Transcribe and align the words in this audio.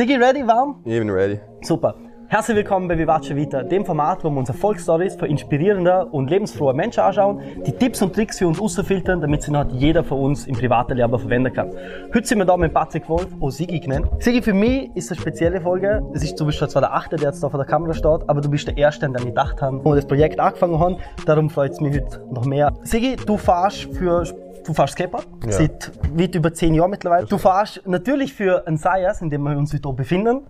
Sigi, 0.00 0.16
ready, 0.16 0.46
warm? 0.46 0.76
Ich 0.86 0.98
bin 0.98 1.10
ready. 1.10 1.38
Super. 1.60 1.94
Herzlich 2.28 2.56
willkommen 2.56 2.88
bei 2.88 2.96
Vivace 2.96 3.36
Vita, 3.36 3.62
dem 3.62 3.84
Format, 3.84 4.24
wo 4.24 4.30
wir 4.30 4.38
uns 4.38 4.48
Erfolgsstories 4.48 5.14
für 5.14 5.26
inspirierende 5.26 6.06
und 6.06 6.30
lebensfrohe 6.30 6.72
Menschen 6.72 7.00
anschauen, 7.00 7.42
die 7.66 7.72
Tipps 7.72 8.00
und 8.00 8.14
Tricks 8.14 8.38
für 8.38 8.48
uns 8.48 8.58
rausfiltern, 8.58 9.20
damit 9.20 9.42
sie 9.42 9.50
noch 9.50 9.70
jeder 9.70 10.02
von 10.02 10.20
uns 10.20 10.46
im 10.46 10.56
privaten 10.56 10.96
Leben 10.96 11.18
verwenden 11.18 11.52
kann. 11.52 11.70
Heute 12.14 12.26
sind 12.26 12.38
wir 12.38 12.46
da 12.46 12.56
mit 12.56 12.72
Patrick 12.72 13.10
Wolf, 13.10 13.28
auch 13.42 13.50
Sigi 13.50 13.78
genannt. 13.78 14.06
Sigi, 14.20 14.40
für 14.40 14.54
mich 14.54 14.88
ist 14.94 15.04
es 15.04 15.10
eine 15.10 15.20
spezielle 15.20 15.60
Folge. 15.60 16.02
Das 16.14 16.24
ist, 16.24 16.40
du 16.40 16.46
bist 16.46 16.60
zwar 16.60 16.80
der 16.80 16.94
Achte, 16.94 17.16
der 17.16 17.28
jetzt 17.28 17.42
da 17.42 17.50
vor 17.50 17.58
der 17.58 17.66
Kamera 17.66 17.92
steht, 17.92 18.26
aber 18.26 18.40
du 18.40 18.48
bist 18.48 18.68
der 18.68 18.78
Erste, 18.78 19.04
an 19.04 19.12
dem 19.12 19.20
ich 19.24 19.34
gedacht 19.34 19.60
habe, 19.60 19.84
wo 19.84 19.90
wir 19.90 19.96
das 19.96 20.06
Projekt 20.06 20.40
angefangen 20.40 20.78
haben. 20.78 20.96
Darum 21.26 21.50
freut 21.50 21.72
es 21.72 21.80
mich 21.82 21.94
heute 21.94 22.24
noch 22.32 22.46
mehr. 22.46 22.72
Sigi, 22.84 23.16
du 23.16 23.36
fahrst 23.36 23.94
für 23.94 24.24
Du 24.70 24.74
fährst 24.74 24.92
Skateboard 24.92 25.26
Ja. 25.46 25.50
seit 25.50 25.90
weit 26.16 26.36
über 26.36 26.54
zehn 26.54 26.74
Jahren 26.74 26.90
mittlerweile. 26.90 27.26
Du 27.26 27.38
fährst 27.38 27.82
natürlich 27.88 28.32
für 28.32 28.68
ein 28.68 28.76
Sayas, 28.76 29.20
in 29.20 29.28
dem 29.28 29.42
wir 29.42 29.58
uns 29.58 29.74
heute 29.74 29.92
befinden. 29.92 30.42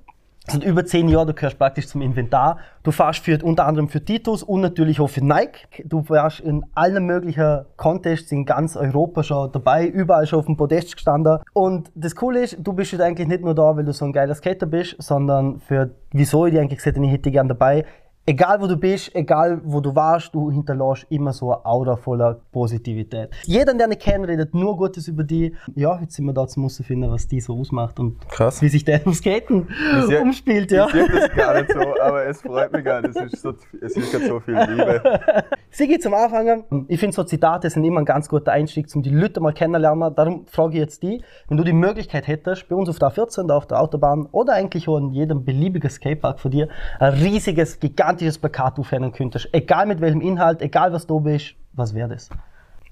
Seit 0.46 0.62
über 0.62 0.84
zehn 0.84 1.08
Jahren, 1.08 1.26
du 1.26 1.32
gehörst 1.32 1.58
praktisch 1.58 1.88
zum 1.88 2.02
Inventar. 2.02 2.58
Du 2.82 2.90
fährst 2.90 3.20
für, 3.24 3.42
unter 3.42 3.66
anderem 3.66 3.88
für 3.88 4.04
Titus 4.04 4.42
und 4.42 4.60
natürlich 4.60 5.00
auch 5.00 5.08
für 5.08 5.24
Nike. 5.24 5.84
Du 5.86 6.06
warst 6.10 6.40
in 6.40 6.66
allen 6.74 7.06
möglichen 7.06 7.60
Contests 7.78 8.30
in 8.30 8.44
ganz 8.44 8.76
Europa 8.76 9.22
schon 9.22 9.52
dabei, 9.52 9.86
überall 9.86 10.26
schon 10.26 10.40
auf 10.40 10.44
dem 10.46 10.58
Podest 10.58 10.96
gestanden. 10.96 11.38
Und 11.54 11.90
das 11.94 12.14
Coole 12.14 12.42
ist, 12.42 12.58
du 12.60 12.74
bist 12.74 12.92
jetzt 12.92 13.00
eigentlich 13.00 13.26
nicht 13.26 13.42
nur 13.42 13.54
da, 13.54 13.74
weil 13.74 13.84
du 13.84 13.92
so 13.94 14.04
ein 14.04 14.12
geiler 14.12 14.34
Skater 14.34 14.66
bist, 14.66 14.96
sondern 14.98 15.60
für, 15.60 15.92
wieso 16.12 16.44
ich 16.44 16.52
dir 16.52 16.60
eigentlich 16.60 16.76
gesagt 16.76 16.96
habe, 16.98 17.06
ich 17.06 17.12
hätte 17.12 17.30
gerne 17.30 17.48
dabei. 17.48 17.86
Egal 18.26 18.60
wo 18.60 18.66
du 18.66 18.76
bist, 18.76 19.14
egal 19.14 19.60
wo 19.64 19.80
du 19.80 19.94
warst, 19.96 20.34
du 20.34 20.50
hinterlässt 20.50 21.06
immer 21.08 21.32
so 21.32 21.52
eine 21.52 21.64
Aura 21.64 21.96
voller 21.96 22.38
Positivität. 22.52 23.30
Jeder, 23.44 23.72
der 23.74 23.88
nicht 23.88 24.02
kennt, 24.02 24.28
redet 24.28 24.54
nur 24.54 24.76
Gutes 24.76 25.08
über 25.08 25.24
die. 25.24 25.56
Ja, 25.74 25.98
jetzt 26.00 26.14
sind 26.14 26.26
wir 26.26 26.34
da 26.34 26.46
zum 26.46 26.68
finden, 26.68 27.10
was 27.10 27.26
die 27.26 27.40
so 27.40 27.58
ausmacht 27.58 27.98
und 27.98 28.20
Krass. 28.28 28.60
wie 28.60 28.68
sich 28.68 28.84
der 28.84 29.04
im 29.06 29.14
Skaten 29.14 29.68
sehr- 30.06 30.20
umspielt, 30.22 30.70
ja. 30.70 30.86
Ich 30.86 30.92
sehe 30.92 31.08
das 31.08 31.30
gar 31.34 31.54
nicht 31.60 31.72
so, 31.72 31.80
aber 32.00 32.26
es 32.26 32.42
freut 32.42 32.70
mich 32.72 32.84
gar 32.84 33.00
nicht. 33.00 33.16
Es 33.16 33.32
ist, 33.32 33.42
so, 33.42 33.54
es 33.80 33.96
ist 33.96 34.12
gerade 34.12 34.26
so 34.26 34.38
viel 34.38 34.54
Liebe. 34.54 35.02
Sigi, 35.70 35.98
zum 35.98 36.12
Anfangen. 36.14 36.64
Ich 36.88 37.00
finde 37.00 37.16
so 37.16 37.24
Zitate 37.24 37.70
sind 37.70 37.84
immer 37.84 38.00
ein 38.00 38.04
ganz 38.04 38.28
guter 38.28 38.52
Einstieg, 38.52 38.86
um 38.94 39.02
die 39.02 39.10
Leute 39.10 39.40
mal 39.40 39.52
kennenlernen. 39.54 40.14
Darum 40.14 40.46
frage 40.46 40.74
ich 40.74 40.80
jetzt 40.80 41.02
die, 41.02 41.22
wenn 41.48 41.56
du 41.56 41.64
die 41.64 41.72
Möglichkeit 41.72 42.28
hättest, 42.28 42.68
bei 42.68 42.76
uns 42.76 42.88
auf 42.90 42.98
der 42.98 43.08
A14, 43.08 43.46
da 43.46 43.56
auf 43.56 43.66
der 43.66 43.80
Autobahn 43.80 44.26
oder 44.30 44.52
eigentlich 44.52 44.86
auch 44.88 44.98
in 44.98 45.10
jedem 45.10 45.44
beliebigen 45.44 45.88
Skatepark 45.88 46.38
von 46.38 46.50
dir, 46.50 46.68
ein 46.98 47.14
riesiges, 47.14 47.80
gigantisches 47.80 48.19
Plakat 48.38 48.78
aufhängen 48.78 49.12
könntest. 49.12 49.48
Egal 49.52 49.86
mit 49.86 50.00
welchem 50.00 50.20
Inhalt, 50.20 50.62
egal 50.62 50.92
was 50.92 51.06
du 51.06 51.20
bist, 51.20 51.54
was 51.72 51.94
wäre 51.94 52.08
das? 52.08 52.28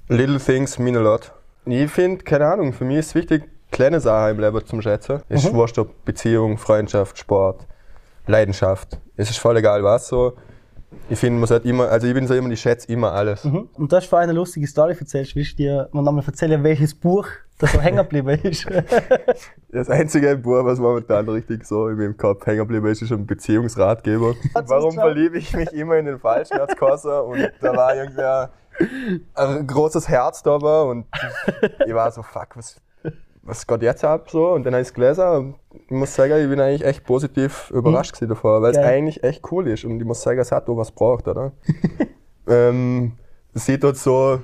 Little 0.09 0.39
things 0.39 0.79
mean 0.79 0.97
a 0.97 1.01
lot. 1.01 1.33
Ich 1.67 1.91
finde, 1.91 2.25
keine 2.25 2.47
Ahnung, 2.47 2.73
für 2.73 2.85
mich 2.85 2.98
ist 2.98 3.07
es 3.09 3.15
wichtig, 3.15 3.48
kleine 3.70 4.01
Sachen 4.01 4.37
im 4.37 4.41
Leben 4.41 4.65
zum 4.65 4.81
Schätzen. 4.81 5.20
Es 5.29 5.45
ist 5.45 5.53
wurscht, 5.53 5.79
ob 5.79 6.05
Beziehung, 6.05 6.57
Freundschaft, 6.57 7.19
Sport, 7.19 7.67
Leidenschaft. 8.27 8.98
Es 9.17 9.29
ist 9.31 9.39
voll 9.39 9.57
egal 9.59 9.85
was 9.85 10.09
so. 10.09 10.35
Ich 11.11 11.19
finde, 11.19 11.39
man 11.39 11.47
sollte 11.47 11.69
immer, 11.69 11.89
also 11.89 12.07
ich 12.07 12.15
bin 12.15 12.27
so 12.27 12.35
immer, 12.35 12.51
ich 12.51 12.61
schätze 12.61 12.91
immer 12.91 13.13
alles. 13.13 13.45
Und 13.45 13.92
du 13.92 13.97
hast 13.97 14.07
vorhin 14.07 14.31
eine 14.31 14.39
lustige 14.39 14.67
Story 14.67 14.97
erzählt. 14.98 15.35
Willst 15.37 15.53
du 15.53 15.57
dir 15.57 15.89
mal 15.92 16.03
nochmal 16.03 16.25
erzählen, 16.27 16.63
welches 16.65 16.95
Buch 16.95 17.27
das 17.59 17.73
so 17.73 17.81
hängen 17.81 17.98
geblieben 17.98 18.31
ist? 18.31 18.67
Das 19.70 19.91
einzige 19.91 20.37
Buch, 20.37 20.64
was 20.64 20.78
momentan 20.78 21.28
richtig 21.28 21.67
so 21.67 21.89
in 21.89 21.98
meinem 21.98 22.17
Kopf 22.17 22.47
hängen 22.47 22.61
geblieben 22.61 22.87
ist, 22.87 23.03
ist 23.03 23.12
ein 23.12 23.27
Beziehungsratgeber. 23.27 24.34
Warum 24.55 24.95
verliebe 24.95 25.37
ich 25.37 25.55
mich 25.55 25.73
immer 25.73 25.97
in 25.97 26.06
den 26.06 26.19
falschen 26.19 26.59
als 26.59 26.75
Kosser? 26.77 27.25
Und 27.25 27.51
da 27.61 27.77
war 27.77 27.95
irgendwer 27.95 28.51
ein 29.34 29.67
großes 29.67 30.09
Herz 30.09 30.42
da 30.42 30.61
war 30.61 30.86
und 30.86 31.06
ich 31.86 31.95
war 31.95 32.11
so, 32.11 32.23
fuck, 32.23 32.56
was, 32.56 32.81
was 33.42 33.67
geht 33.67 33.83
jetzt 33.83 34.05
ab? 34.05 34.31
So, 34.31 34.53
und 34.53 34.64
dann 34.64 34.75
habe 34.75 34.83
ich 34.83 34.89
es 34.89 34.95
gelesen 34.95 35.27
und 35.27 35.55
ich 35.73 35.91
muss 35.91 36.14
sagen, 36.14 36.41
ich 36.41 36.48
bin 36.48 36.61
eigentlich 36.61 36.84
echt 36.84 37.05
positiv 37.05 37.70
überrascht 37.70 38.12
gewesen 38.12 38.29
davor, 38.29 38.62
weil 38.62 38.73
es 38.73 38.79
eigentlich 38.79 39.23
echt 39.25 39.51
cool 39.51 39.69
ist 39.69 39.84
und 39.84 39.98
ich 39.98 40.06
muss 40.06 40.23
sagen, 40.23 40.39
es 40.39 40.53
hat 40.53 40.69
auch 40.69 40.77
was 40.77 40.92
braucht, 40.92 41.29
oder? 41.29 41.53
ähm, 42.48 43.12
es 43.55 43.67
sieht 43.67 43.83
dort 43.83 43.97
so, 43.97 44.40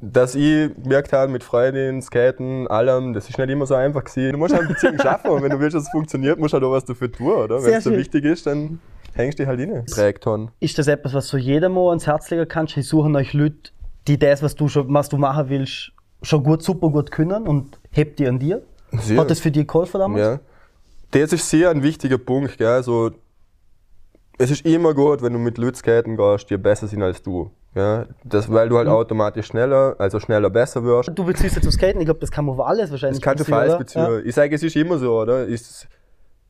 dass 0.00 0.34
ich 0.34 0.70
gemerkt 0.82 1.12
habe, 1.12 1.32
mit 1.32 1.42
Freundinnen, 1.42 2.02
Skaten, 2.02 2.66
allem, 2.68 3.14
das 3.14 3.28
ist 3.28 3.38
nicht 3.38 3.48
immer 3.48 3.66
so 3.66 3.74
einfach 3.74 4.04
gewesen. 4.04 4.32
Du 4.32 4.38
musst 4.38 4.52
halt 4.52 4.64
eine 4.64 4.74
Beziehung 4.74 4.98
schaffen 5.00 5.30
und 5.30 5.42
wenn 5.42 5.50
du 5.50 5.58
willst, 5.58 5.74
dass 5.74 5.84
es 5.84 5.90
funktioniert, 5.90 6.38
musst 6.38 6.52
du 6.52 6.56
halt 6.56 6.64
auch 6.64 6.72
was 6.72 6.84
dafür 6.84 7.10
tun, 7.10 7.32
oder? 7.32 7.62
Wenn 7.62 7.74
es 7.74 7.84
schön. 7.84 7.96
wichtig 7.96 8.24
ist, 8.24 8.46
dann 8.46 8.78
hängst 9.14 9.38
du 9.38 9.42
dich 9.42 9.48
halt 9.48 9.60
rein. 9.60 9.86
Trägton. 9.86 10.50
ist 10.60 10.78
das 10.78 10.86
etwas, 10.88 11.14
was 11.14 11.28
du 11.28 11.38
jedem 11.38 11.72
mal 11.72 11.88
ans 11.88 12.06
Herz 12.06 12.30
legen 12.30 12.46
kannst? 12.46 12.76
Ich 12.76 12.86
suche 12.86 13.10
euch 13.10 13.32
Leute, 13.32 13.70
die 14.06 14.18
das, 14.18 14.42
was 14.42 14.54
du, 14.54 14.68
schon, 14.68 14.92
was 14.92 15.08
du 15.08 15.16
machen 15.16 15.48
willst, 15.48 15.92
schon 16.22 16.42
gut, 16.42 16.62
super 16.62 16.90
gut 16.90 17.10
können 17.10 17.46
und 17.46 17.78
hebt 17.90 18.18
die 18.18 18.26
an 18.26 18.38
dir. 18.38 18.62
Sehr. 18.92 19.18
Hat 19.18 19.30
das 19.30 19.40
für 19.40 19.50
dich 19.50 19.66
geholfen 19.66 19.98
damals? 19.98 20.20
Ja. 20.20 20.40
Das 21.10 21.32
ist 21.32 21.48
sehr 21.48 21.70
ein 21.70 21.82
wichtiger 21.82 22.18
Punkt, 22.18 22.58
gell? 22.58 22.82
So, 22.82 23.12
es 24.38 24.50
ist 24.50 24.66
immer 24.66 24.92
gut, 24.92 25.22
wenn 25.22 25.32
du 25.32 25.38
mit 25.38 25.56
Leuten 25.56 25.76
skaten 25.76 26.16
gehst, 26.16 26.50
die 26.50 26.56
besser 26.56 26.86
sind 26.86 27.02
als 27.02 27.22
du. 27.22 27.50
Ja? 27.76 28.06
Das, 28.24 28.50
weil 28.52 28.66
Mhm. 28.66 28.70
du 28.70 28.78
halt 28.78 28.88
automatisch 28.88 29.46
schneller, 29.46 29.94
also 29.98 30.18
schneller 30.18 30.50
besser 30.50 30.82
wirst. 30.82 31.10
Du 31.14 31.24
beziehst 31.24 31.54
jetzt 31.56 31.66
auf 31.68 31.72
Skaten, 31.74 32.00
ich 32.00 32.06
glaube, 32.06 32.20
das 32.20 32.30
kann 32.30 32.44
man 32.46 32.58
auf 32.58 32.66
alles 32.66 32.90
wahrscheinlich. 32.90 33.20
Das 33.20 33.24
kannst 33.24 33.40
du 33.42 33.44
für 33.44 33.56
alles 33.56 33.78
beziehen. 33.78 34.22
Ich 34.24 34.34
sage, 34.34 34.54
es 34.54 34.62
ist 34.62 34.74
immer 34.74 34.98
so, 34.98 35.20
oder? 35.20 35.44
Ist, 35.44 35.86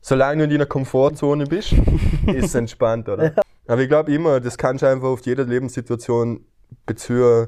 solange 0.01 0.37
du 0.39 0.43
in 0.45 0.49
deiner 0.51 0.65
Komfortzone 0.65 1.43
bist, 1.45 1.73
ist 2.27 2.45
es 2.45 2.55
entspannt, 2.55 3.07
oder? 3.09 3.33
Aber 3.67 3.81
ich 3.81 3.89
glaube 3.89 4.11
immer, 4.13 4.39
das 4.39 4.57
kannst 4.57 4.81
du 4.81 4.87
einfach 4.87 5.09
auf 5.09 5.21
jede 5.25 5.43
Lebenssituation 5.43 6.45
beziehen. 6.85 7.47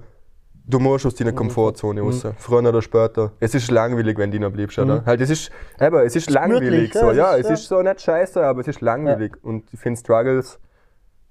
Du 0.66 0.78
musst 0.78 1.06
aus 1.06 1.13
Mhm. 1.13 1.18
deiner 1.19 1.31
Komfortzone 1.31 2.01
raus. 2.01 2.23
Früher 2.38 2.59
oder 2.59 2.81
später. 2.81 3.31
Es 3.39 3.56
ist 3.56 3.72
langweilig, 3.72 4.18
wenn 4.19 4.29
du 4.29 4.39
noch 4.39 4.51
bleibst, 4.51 4.78
oder? 4.78 5.03
Halt, 5.06 5.19
es 5.22 5.29
ist, 5.31 5.51
aber 5.79 6.03
es 6.06 6.16
ist 6.16 6.28
gemütlich, 6.28 6.94
langweilig. 6.94 6.94
ja, 6.94 7.01
So, 7.01 7.09
es 7.12 7.18
ja, 7.18 7.31
ist, 7.34 7.39
es 7.39 7.47
ja. 7.47 7.53
ist 7.53 7.68
so 7.69 7.81
nicht 7.81 8.01
scheiße, 8.01 8.45
aber 8.45 8.62
es 8.62 8.68
ist 8.68 8.81
langweilig. 8.81 9.34
Und 9.41 9.63
ich 9.73 9.79
finde 9.79 10.00
Struggles, 10.00 10.59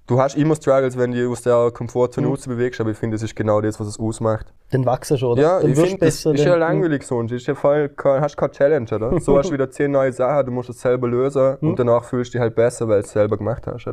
du 0.09 0.19
hast 0.19 0.35
immer 0.35 0.55
Struggles, 0.55 0.97
wenn 0.97 1.11
du 1.11 1.31
aus 1.31 1.43
der 1.43 1.71
Komfortzone 1.71 2.27
Mhm. 2.27 2.35
bewegst, 2.47 2.81
aber 2.81 2.89
ich 2.91 2.97
finde, 2.97 3.15
das 3.15 3.23
ist 3.23 3.35
genau 3.35 3.61
das, 3.61 3.79
was 3.79 3.87
es 3.87 3.99
ausmacht. 3.99 4.47
Den 4.73 4.85
wachsen 4.85 5.17
schon, 5.17 5.29
oder? 5.33 5.41
Ja, 5.41 5.59
Den 5.59 5.71
ich 5.71 5.79
finde, 5.79 6.05
das 6.05 6.25
ist 6.25 6.43
ja 6.43 6.55
langweilig 6.55 7.03
sonst. 7.03 7.31
Ist 7.31 7.47
ja 7.47 7.55
voll, 7.55 7.89
hast 8.03 8.35
keine 8.35 8.51
Challenge, 8.51 8.87
oder? 8.93 9.19
So 9.19 9.37
hast 9.37 9.49
du 9.49 9.53
wieder 9.53 9.69
zehn 9.71 9.91
neue 9.91 10.11
Sachen, 10.11 10.45
du 10.47 10.51
musst 10.51 10.69
es 10.69 10.81
selber 10.81 11.07
lösen 11.07 11.57
Hm. 11.59 11.69
und 11.69 11.79
danach 11.79 12.03
fühlst 12.03 12.33
du 12.33 12.37
dich 12.37 12.41
halt 12.41 12.55
besser, 12.55 12.87
weil 12.87 13.01
du 13.01 13.05
es 13.05 13.11
selber 13.11 13.37
gemacht 13.37 13.65
hast. 13.67 13.85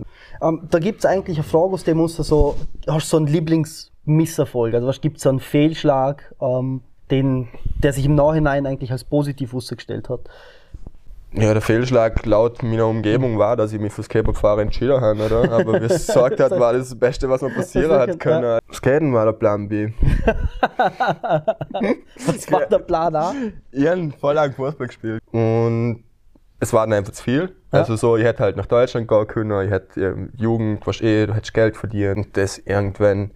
Ähm, 0.42 0.62
da 0.70 0.78
gibt 0.78 1.00
es 1.00 1.06
eigentlich 1.06 1.36
eine 1.38 1.44
Frage, 1.44 1.72
aus 1.74 1.84
der 1.84 1.94
musst 1.94 2.18
du 2.18 2.22
so, 2.22 2.56
hast 2.88 3.06
du 3.06 3.10
so 3.10 3.16
einen 3.18 3.26
Lieblingsmisserfolg? 3.28 4.74
Also 4.74 4.86
was 4.86 5.00
gibt 5.00 5.18
es 5.18 5.22
so 5.22 5.28
einen 5.28 5.40
Fehlschlag, 5.40 6.34
ähm, 6.40 6.80
den, 7.10 7.48
der 7.82 7.92
sich 7.92 8.04
im 8.04 8.14
Nachhinein 8.14 8.66
eigentlich 8.66 8.90
als 8.92 9.04
positiv 9.04 9.50
herausgestellt 9.52 10.08
hat? 10.08 10.20
Ja, 11.32 11.52
der 11.52 11.60
Fehlschlag 11.60 12.24
laut 12.24 12.62
meiner 12.62 12.86
Umgebung 12.86 13.36
war, 13.38 13.56
dass 13.56 13.72
ich 13.72 13.80
mich 13.80 13.92
fürs 13.92 14.06
Skateboardfahren 14.06 14.60
entschieden 14.60 15.00
habe, 15.00 15.26
oder? 15.26 15.52
Aber 15.52 15.80
wie 15.80 15.84
es 15.86 16.06
gesagt 16.06 16.40
hat, 16.40 16.50
war 16.52 16.72
das 16.72 16.88
das 16.90 16.98
Beste, 16.98 17.28
was 17.28 17.42
mir 17.42 17.50
passieren 17.50 17.90
hat 17.98 18.18
können. 18.18 18.58
Skaten 18.72 19.12
war 19.12 19.26
der 19.26 19.32
Plan 19.32 19.68
B. 19.68 19.90
Was 22.26 22.50
war 22.50 22.66
der 22.66 22.78
Plan 22.78 23.14
A? 23.16 23.34
Ich 23.72 23.86
habe 23.86 24.12
voll 24.18 24.34
lang 24.34 24.52
Fußball 24.52 24.86
gespielt. 24.86 25.22
Und 25.32 26.04
es 26.60 26.72
war 26.72 26.86
dann 26.86 26.94
einfach 26.94 27.12
zu 27.12 27.22
viel. 27.22 27.54
Ja. 27.72 27.80
Also 27.80 27.96
so, 27.96 28.16
ich 28.16 28.24
hätte 28.24 28.42
halt 28.42 28.56
nach 28.56 28.66
Deutschland 28.66 29.08
gehen 29.08 29.26
können, 29.26 29.64
ich 29.66 29.70
hätte 29.70 30.00
ähm, 30.00 30.30
Jugend, 30.36 30.86
was 30.86 31.00
eh, 31.02 31.26
du 31.26 31.34
hättest 31.34 31.54
Geld 31.54 31.76
verdient. 31.76 32.16
Und 32.16 32.36
das 32.36 32.58
irgendwann, 32.58 33.32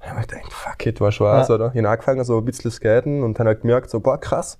ich 0.00 0.08
hab 0.08 0.16
mir 0.16 0.22
gedacht, 0.26 0.52
fuck 0.52 0.86
it, 0.86 1.00
war 1.00 1.10
Spaß, 1.10 1.48
Ja. 1.48 1.54
oder? 1.54 1.70
Ich 1.74 1.78
habe 1.78 1.88
angefangen 1.88 2.22
so 2.24 2.38
ein 2.38 2.44
bisschen 2.44 2.70
zu 2.70 2.76
skaten 2.76 3.22
und 3.22 3.38
dann 3.38 3.46
halt 3.46 3.62
gemerkt, 3.62 3.90
so, 3.90 3.98
boah, 4.00 4.18
krass. 4.20 4.58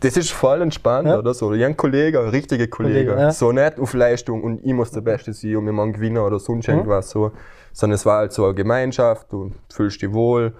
Das 0.00 0.16
ist 0.16 0.32
voll 0.32 0.60
entspannt, 0.60 1.08
Ja. 1.08 1.18
oder 1.18 1.32
so. 1.32 1.52
Ich 1.54 1.60
hab 1.62 1.66
einen 1.66 1.76
Kollegen, 1.76 2.18
einen 2.18 2.28
richtigen 2.28 2.68
Kollegen. 2.68 3.06
Kollege, 3.08 3.20
ja. 3.22 3.30
So 3.30 3.52
nicht 3.52 3.78
auf 3.78 3.94
Leistung 3.94 4.42
und 4.42 4.64
ich 4.64 4.72
muss 4.74 4.90
der 4.90 5.00
Beste 5.00 5.32
sein 5.32 5.56
und 5.56 5.64
wir 5.66 5.72
machen 5.72 5.92
gewinnen 5.94 6.18
oder 6.18 6.38
sonst 6.38 6.68
Mhm. 6.68 6.74
irgendwas 6.74 7.10
so. 7.10 7.32
Sondern 7.72 7.94
es 7.94 8.04
war 8.04 8.18
halt 8.18 8.32
so 8.32 8.44
eine 8.44 8.54
Gemeinschaft, 8.54 9.32
du 9.32 9.50
fühlst 9.72 10.02
dich 10.02 10.12
wohl. 10.12 10.52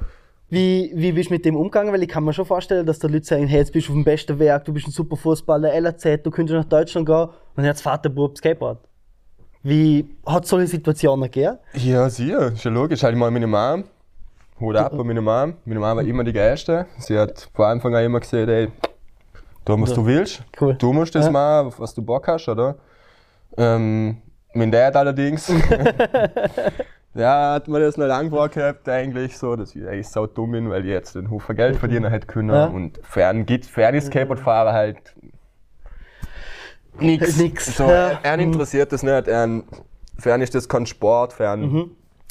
Wie, 0.50 0.92
wie 0.94 1.12
bist 1.12 1.30
du 1.30 1.34
mit 1.34 1.44
dem 1.44 1.56
umgegangen? 1.56 1.92
Weil 1.92 2.02
ich 2.02 2.08
kann 2.08 2.24
mir 2.24 2.32
schon 2.32 2.44
vorstellen, 2.46 2.86
dass 2.86 2.98
da 2.98 3.08
Leute 3.08 3.24
sagen, 3.24 3.46
hey, 3.46 3.58
jetzt 3.60 3.72
bist 3.72 3.88
du 3.88 3.92
auf 3.92 3.96
dem 3.96 4.04
besten 4.04 4.38
Werk, 4.38 4.64
du 4.64 4.72
bist 4.72 4.86
ein 4.86 4.92
super 4.92 5.16
Fußballer, 5.16 5.72
LRZ, 5.74 6.22
du 6.24 6.30
könntest 6.30 6.56
nach 6.56 6.64
Deutschland 6.64 7.06
gehen 7.06 7.28
und 7.56 7.64
jetzt 7.64 7.82
fährt 7.82 8.04
der 8.04 8.10
Bub 8.10 8.36
Skateboard. 8.38 8.78
Wie 9.62 10.06
hat 10.26 10.44
es 10.44 10.50
solche 10.50 10.66
Situationen 10.68 11.24
gegeben? 11.24 11.58
Ja, 11.74 12.08
sicher, 12.10 12.52
ist 12.52 12.64
ja 12.64 12.70
logisch. 12.70 13.02
Halt 13.02 13.16
mal 13.16 13.30
meine 13.30 13.46
Mom. 13.46 13.84
Hut 14.60 14.76
ab 14.76 14.92
an 14.92 15.06
meine 15.06 15.20
Mom. 15.22 15.54
Meine 15.64 15.80
Mom 15.80 15.96
war 15.96 16.02
immer 16.04 16.22
die 16.22 16.32
Geilste. 16.32 16.86
Sie 16.98 17.18
hat 17.18 17.48
von 17.54 17.64
Anfang 17.66 17.94
an 17.94 18.04
immer 18.04 18.20
gesagt, 18.20 18.48
ey, 18.48 18.68
tu 19.64 19.80
was 19.80 19.92
du 19.94 20.04
willst. 20.06 20.42
Cool. 20.60 20.74
Du 20.74 20.92
musst 20.92 21.14
das 21.14 21.26
Ja. 21.26 21.30
machen, 21.32 21.72
was 21.78 21.94
du 21.94 22.02
Bock 22.02 22.28
hast, 22.28 22.48
oder? 22.48 22.76
Ähm, 23.56 24.18
mein 24.52 24.70
Dad 24.70 24.94
allerdings, 24.96 25.48
ja, 27.14 27.54
hat 27.54 27.68
mir 27.68 27.80
das 27.80 27.96
noch 27.96 28.06
lang 28.06 28.30
vorgehabt 28.30 28.88
eigentlich 28.88 29.36
so, 29.38 29.56
dass 29.56 29.74
ich 29.74 29.86
eigentlich 29.86 30.08
sau 30.08 30.26
dumm 30.26 30.52
bin, 30.52 30.70
weil 30.70 30.82
ich 30.84 30.90
jetzt 30.90 31.16
einen 31.16 31.30
Haufen 31.30 31.56
Geld 31.56 31.76
verdienen 31.76 32.10
hätte 32.10 32.26
können. 32.26 32.50
Ja. 32.50 32.66
Und 32.66 32.98
fern, 33.02 33.46
geht, 33.46 33.66
fern 33.66 33.94
ist 33.94 34.06
Skateboardfahrer 34.08 34.72
halt 34.72 34.98
nix. 36.98 37.36
Nix. 37.38 37.76
So, 37.76 37.84
Ja. 37.88 38.18
er 38.22 38.38
interessiert 38.38 38.92
das 38.92 39.02
nicht. 39.02 39.28
Er, 39.28 39.48
fern 40.18 40.40
ist 40.42 40.54
das 40.54 40.68
kein 40.68 40.86
Sport, 40.86 41.32
fern 41.32 41.60
Mhm. 41.62 41.90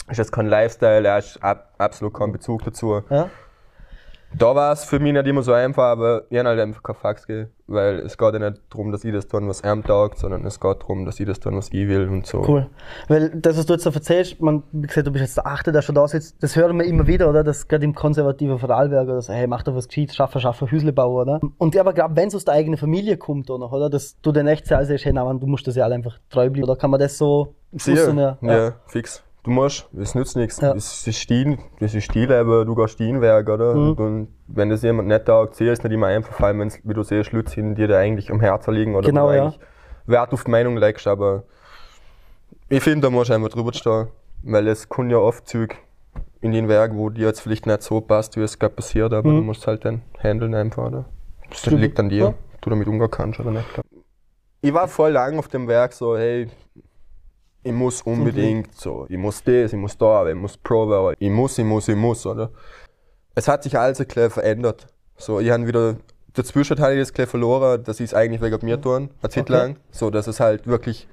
ist 0.09 0.19
das 0.19 0.31
kein 0.31 0.47
Lifestyle, 0.47 1.07
er 1.07 1.15
hat 1.15 1.37
ab, 1.41 1.73
absolut 1.77 2.13
keinen 2.13 2.31
Bezug 2.33 2.63
dazu. 2.63 3.01
Ja? 3.09 3.29
Da 4.37 4.55
war 4.55 4.73
es 4.73 4.83
für 4.83 4.99
mich 4.99 5.13
nicht 5.13 5.27
immer 5.27 5.43
so 5.43 5.53
einfach, 5.53 5.83
aber 5.83 6.23
ich 6.29 6.37
habe 6.37 6.49
halt 6.49 6.59
einfach 6.59 6.81
kein 6.81 6.95
Fax 6.95 7.27
gegeben, 7.27 7.51
weil 7.67 7.99
es 7.99 8.17
geht 8.17 8.33
ja 8.33 8.39
nicht 8.39 8.61
darum, 8.69 8.91
dass 8.91 9.03
ich 9.03 9.13
das 9.13 9.27
tun, 9.27 9.47
was 9.47 9.61
er 9.61 9.81
taugt, 9.81 10.17
sondern 10.17 10.45
es 10.45 10.59
geht 10.59 10.81
darum, 10.81 11.05
dass 11.05 11.19
ich 11.19 11.25
das 11.25 11.39
tun, 11.39 11.55
was 11.55 11.69
ich 11.71 11.87
will 11.87 12.07
und 12.07 12.25
so. 12.25 12.43
Cool. 12.47 12.69
Weil 13.07 13.29
das, 13.29 13.57
was 13.57 13.65
du 13.65 13.73
jetzt 13.73 13.83
so 13.83 13.91
erzählst, 13.91 14.41
man, 14.41 14.63
wie 14.71 14.87
gesagt, 14.87 15.07
du 15.07 15.11
bist 15.11 15.23
jetzt 15.23 15.37
der 15.37 15.45
Achte, 15.45 15.71
der 15.71 15.81
schon 15.81 15.95
da 15.95 16.07
sitzt, 16.07 16.41
das 16.41 16.55
hören 16.55 16.77
wir 16.77 16.85
immer 16.85 17.05
wieder, 17.07 17.29
oder? 17.29 17.43
Das 17.43 17.67
gerade 17.67 17.85
im 17.85 17.93
konservativen 17.93 18.57
Vorarlberg, 18.57 19.07
oder 19.07 19.21
so, 19.21 19.33
hey, 19.33 19.47
mach 19.47 19.63
doch 19.63 19.75
was 19.75 19.87
Gescheites, 19.87 20.15
schaffe, 20.15 20.39
schaffe 20.39 20.69
Hüslebau, 20.69 21.21
oder? 21.21 21.39
Und 21.57 21.77
aber 21.77 21.93
glaube, 21.93 22.15
wenn 22.15 22.27
es 22.27 22.35
aus 22.35 22.45
der 22.45 22.55
eigenen 22.55 22.77
Familie 22.77 23.17
kommt, 23.17 23.49
oder, 23.49 23.71
oder? 23.71 23.89
Dass 23.89 24.19
du 24.21 24.31
den 24.31 24.47
echt 24.47 24.67
siehst, 24.67 25.05
hey, 25.05 25.13
nein, 25.13 25.25
Mann, 25.25 25.39
du 25.39 25.47
musst 25.47 25.67
das 25.67 25.75
ja 25.75 25.83
alle 25.83 25.95
einfach 25.95 26.17
treu 26.29 26.49
bleiben, 26.49 26.69
oder 26.69 26.75
kann 26.75 26.89
man 26.91 26.99
das 26.99 27.17
so 27.17 27.55
Sicher, 27.71 28.03
aussen, 28.03 28.17
ja, 28.17 28.37
ja. 28.41 28.73
fix. 28.87 29.23
Du 29.43 29.51
musst, 29.51 29.89
es 29.99 30.15
nützt 30.15 30.37
nichts. 30.37 30.61
Ja. 30.61 30.73
Es 30.73 31.05
ist 31.05 31.17
Stil, 31.19 31.57
das 31.81 31.93
ist 31.93 32.05
Stilleben, 32.05 32.65
du 32.65 32.75
gehst 32.75 32.93
Steinwerk, 32.93 33.49
oder? 33.49 33.75
Mhm. 33.75 33.91
Und 33.93 34.27
wenn 34.47 34.69
das 34.69 34.83
jemand 34.83 35.09
nicht 35.09 35.25
taugt, 35.25 35.55
sieh 35.55 35.67
es 35.67 35.83
nicht 35.83 35.91
immer 35.91 36.07
einfach, 36.07 36.33
vor 36.33 36.47
allem 36.47 36.59
wenn 36.59 36.71
wie 36.83 36.93
du 36.93 37.03
siehst, 37.03 37.33
Leute 37.33 37.51
sind, 37.51 37.75
die 37.75 37.85
dir 37.85 37.97
eigentlich 37.97 38.31
am 38.31 38.39
Herzen 38.39 38.73
liegen 38.73 38.95
oder 38.95 39.05
Genau, 39.09 39.25
wo 39.25 39.31
du 39.31 39.35
ja. 39.35 39.43
eigentlich 39.43 39.59
Wert 40.05 40.31
auf 40.31 40.45
die 40.45 40.51
Meinung 40.51 40.77
legst, 40.77 41.07
aber 41.07 41.43
ich 42.69 42.81
finde, 42.81 43.01
da 43.01 43.09
musst 43.09 43.29
du 43.29 43.33
einfach 43.33 43.49
drüber 43.49 43.73
stehen, 43.73 44.07
weil 44.43 44.65
es 44.69 44.87
kommen 44.87 45.09
ja 45.09 45.17
oft 45.17 45.45
Züge 45.47 45.75
in 46.39 46.53
den 46.53 46.69
Werk, 46.69 46.93
wo 46.95 47.09
dir 47.09 47.27
jetzt 47.27 47.41
vielleicht 47.41 47.65
nicht 47.67 47.81
so 47.83 47.99
passt, 47.99 48.37
wie 48.37 48.41
es 48.41 48.57
gerade 48.57 48.73
passiert, 48.75 49.11
aber 49.13 49.29
Mhm. 49.29 49.37
du 49.37 49.41
musst 49.43 49.67
halt 49.67 49.83
dann 49.83 50.03
handeln 50.19 50.55
einfach, 50.55 50.85
oder? 50.87 51.05
Das 51.49 51.65
liegt 51.65 51.99
an 51.99 52.07
dir, 52.07 52.17
Ja. 52.23 52.33
du 52.61 52.69
damit 52.69 52.87
umgehen 52.87 53.11
kannst 53.11 53.41
oder 53.41 53.51
nicht. 53.51 53.65
Ich 54.61 54.73
war 54.73 54.87
voll 54.87 55.11
lang 55.11 55.37
auf 55.37 55.49
dem 55.49 55.67
Werk 55.67 55.91
so, 55.91 56.17
hey, 56.17 56.47
ich 57.63 57.71
muss 57.71 58.01
unbedingt 58.01 58.75
so, 58.75 59.05
ich 59.09 59.17
muss 59.17 59.43
das, 59.43 59.73
ich 59.73 59.79
muss 59.79 59.97
da, 59.97 60.27
ich 60.27 60.35
muss 60.35 60.57
Pro 60.57 61.13
ich 61.17 61.29
muss, 61.29 61.57
ich 61.57 61.65
muss, 61.65 61.87
ich 61.87 61.95
muss, 61.95 62.25
oder? 62.25 62.51
Es 63.35 63.47
hat 63.47 63.63
sich 63.63 63.77
alles 63.77 63.99
ein 63.99 64.07
bisschen 64.07 64.29
verändert. 64.29 64.87
So, 65.15 65.39
ich 65.39 65.49
habe 65.49 65.65
wieder, 65.65 65.95
dazwischen 66.33 66.79
habe 66.79 66.93
ich 66.93 66.99
das 66.99 67.11
bisschen 67.11 67.27
verloren, 67.27 67.83
dass 67.83 67.99
ich 67.99 68.05
es 68.05 68.13
eigentlich 68.13 68.41
wegen 68.41 68.65
mir 68.65 68.79
tun, 68.79 69.09
eine 69.21 69.29
Zeit 69.29 69.43
Okay. 69.43 69.53
lang. 69.53 69.75
So, 69.91 70.09
dass 70.09 70.27
es 70.27 70.39
halt 70.39 70.67
wirklich 70.67 71.07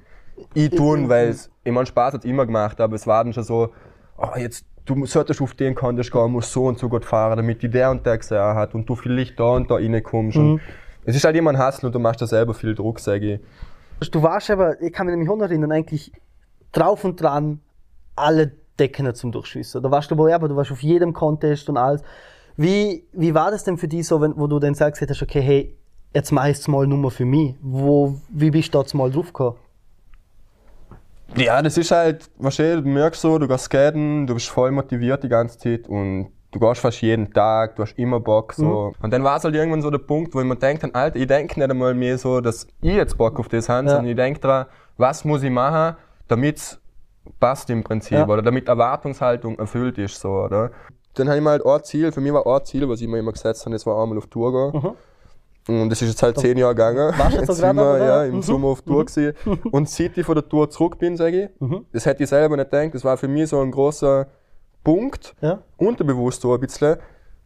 ich 0.55 0.71
tun, 0.71 1.09
weil 1.09 1.29
es, 1.29 1.51
ich 1.65 1.73
meine, 1.73 1.87
Spaß 1.87 2.15
hat 2.15 2.25
immer 2.25 2.47
gemacht, 2.47 2.81
aber 2.81 2.97
es 2.97 3.07
war 3.07 3.23
dann 3.25 3.33
schon 3.33 3.45
so, 3.45 3.71
oh, 4.17 4.37
jetzt, 4.37 4.65
du 4.87 5.07
solltest 5.07 5.41
auf 5.41 5.55
den 5.55 5.75
Contest 5.75 6.11
gehen, 6.11 6.33
musst 6.33 6.53
so 6.53 6.67
und 6.67 6.79
so 6.79 6.89
gut 6.89 7.05
fahren, 7.05 7.37
damit 7.37 7.63
die 7.63 7.69
der 7.69 7.91
und 7.91 8.05
der 8.05 8.19
gesehen 8.19 8.39
hat 8.39 8.75
und 8.75 8.89
du 8.89 8.97
vielleicht 8.97 9.39
da 9.39 9.51
und 9.51 9.71
da 9.71 9.77
reinkommst. 9.77 10.39
Mhm. 10.39 10.53
Und 10.53 10.61
es 11.05 11.17
ist 11.17 11.25
halt 11.25 11.37
immer 11.37 11.51
ein 11.51 11.59
Hassel 11.59 11.87
und 11.87 11.95
du 11.95 11.99
machst 11.99 12.21
da 12.23 12.27
selber 12.27 12.55
viel 12.55 12.75
Druck, 12.75 12.99
sage 13.01 13.41
ich. 14.01 14.11
Du 14.11 14.23
warst 14.23 14.51
aber, 14.51 14.81
ich 14.81 14.93
kann 14.93 15.07
mich 15.07 15.13
nämlich 15.13 15.29
auch 15.29 15.37
noch 15.37 15.45
erinnern, 15.45 15.73
eigentlich 15.73 16.13
drauf 16.73 17.05
und 17.05 17.21
dran, 17.21 17.61
alle 18.17 18.53
Decken 18.79 19.15
zum 19.15 19.33
Durchschießen. 19.33 19.83
Da 19.83 19.91
warst 19.91 20.11
du 20.11 20.17
wohl, 20.17 20.33
aber 20.33 20.49
du 20.49 20.57
warst 20.57 20.73
auf 20.73 20.83
jedem 20.83 21.13
Contest 21.13 21.69
und 21.69 21.77
alles. 21.77 22.03
Wie, 22.57 23.05
wie 23.13 23.35
war 23.35 23.51
das 23.51 23.65
denn 23.65 23.77
für 23.79 23.89
dich 23.89 24.07
so, 24.07 24.21
wenn, 24.21 24.37
wo 24.37 24.47
du 24.47 24.59
dann 24.59 24.75
sagst, 24.75 25.01
hast, 25.03 25.23
okay, 25.23 25.41
hey, 25.41 25.77
jetzt 26.15 26.33
mach 26.33 26.47
ich 26.47 26.59
es 26.59 26.69
mal 26.69 26.87
nur 26.87 27.11
für 27.11 27.25
mich? 27.25 27.55
Wo, 27.61 28.17
wie 28.31 28.51
bist 28.51 28.75
du 28.75 28.83
da 28.83 28.97
mal 28.97 29.11
drauf 29.11 29.27
gekommen? 29.27 29.57
Ja, 31.37 31.63
das 31.63 31.79
ist 31.79 31.91
halt, 31.91 32.29
wahrscheinlich, 32.39 32.83
du 32.85 32.91
merkst 32.91 33.21
so, 33.21 33.39
du 33.39 33.47
gehst 33.47 33.65
skaten, 33.65 34.27
du 34.27 34.35
bist 34.35 34.49
voll 34.49 34.73
motiviert 34.73 35.23
die 35.23 35.29
ganze 35.29 35.59
Zeit 35.59 35.89
und 35.89 36.33
du 36.51 36.59
gehst 36.59 36.81
fast 36.81 37.01
jeden 37.03 37.33
Tag, 37.33 37.77
du 37.77 37.83
hast 37.83 37.97
immer 37.97 38.19
Bock 38.19 38.53
so. 38.53 38.93
Und 39.01 39.13
dann 39.13 39.23
war 39.23 39.37
es 39.37 39.45
halt 39.45 39.55
irgendwann 39.55 39.81
so 39.81 39.91
der 39.91 39.99
Punkt, 39.99 40.35
wo 40.35 40.41
ich 40.41 40.47
mir 40.47 40.57
denke, 40.57 40.93
Alter, 40.93 41.17
ich 41.17 41.29
denke 41.29 41.61
nicht 41.61 41.71
einmal 41.71 41.95
mehr 41.95 42.19
so, 42.19 42.41
dass 42.41 42.67
ich 42.83 42.95
jetzt 42.95 43.17
Bock 43.17 43.39
auf 43.39 43.49
das 43.49 43.69
habe, 43.69 43.87
Ja. 43.87 43.95
sondern 43.95 44.11
ich 44.11 44.17
denke 44.17 44.41
dran, 44.41 44.67
was 44.97 45.25
muss 45.25 45.43
ich 45.45 45.51
machen, 45.51 45.97
damit 46.31 46.57
es 46.59 46.81
passt 47.39 47.69
im 47.71 47.83
Prinzip 47.85 48.13
Ja. 48.19 48.27
oder 48.29 48.43
damit 48.43 48.69
Erwartungshaltung 48.69 49.59
erfüllt 49.59 49.99
ist 49.99 50.21
so, 50.21 50.31
oder? 50.31 50.71
Dann 51.15 51.29
habe 51.29 51.39
ich 51.39 51.45
mir 51.45 51.51
halt 51.51 51.67
ein 51.67 51.85
Ziel, 51.85 52.13
für 52.13 52.21
mich 52.21 52.33
war 52.33 52.47
ein 52.47 52.65
Ziel, 52.65 52.89
was 52.89 53.01
ich 53.01 53.09
mir 53.09 53.19
immer 53.19 53.33
gesetzt 53.33 53.65
habe, 53.67 53.75
das 53.75 53.85
war 53.85 54.01
einmal 54.03 54.17
auf 54.19 54.27
Tour 54.29 54.71
gehen. 54.73 54.95
Und 55.69 55.91
das 55.91 56.01
ist 56.03 56.09
jetzt 56.09 56.23
halt 56.23 56.39
zehn 56.39 56.57
Jahre 56.57 56.75
gegangen. 56.75 57.15
Mhm. 57.15 57.19
Warst 57.19 57.37
jetzt 57.37 57.47
so 57.49 57.53
sind 57.53 57.77
wir 57.77 57.99
ja, 57.99 58.25
im 58.25 58.37
Mhm. 58.37 58.43
Sommer 58.43 58.69
auf 58.69 58.83
Tour 58.83 59.05
gewesen. 59.05 59.35
Und 59.71 59.89
seit 59.89 60.17
ich 60.17 60.25
von 60.25 60.35
der 60.35 60.49
Tour 60.49 60.71
zurück 60.71 60.99
bin, 60.99 61.17
sage 61.17 61.45
ich, 61.45 61.61
Mhm. 61.61 61.85
das 61.93 62.07
hätte 62.07 62.23
ich 62.23 62.29
selber 62.29 62.57
nicht 62.57 62.71
gedacht, 62.71 62.95
das 62.95 63.05
war 63.05 63.17
für 63.17 63.29
mich 63.29 63.49
so 63.51 63.61
ein 63.61 63.71
großer 63.71 64.27
Punkt, 64.83 65.35
Ja? 65.41 65.59
unterbewusst 65.77 66.41
so 66.43 66.55
ein 66.55 66.61
bisschen. 66.61 66.97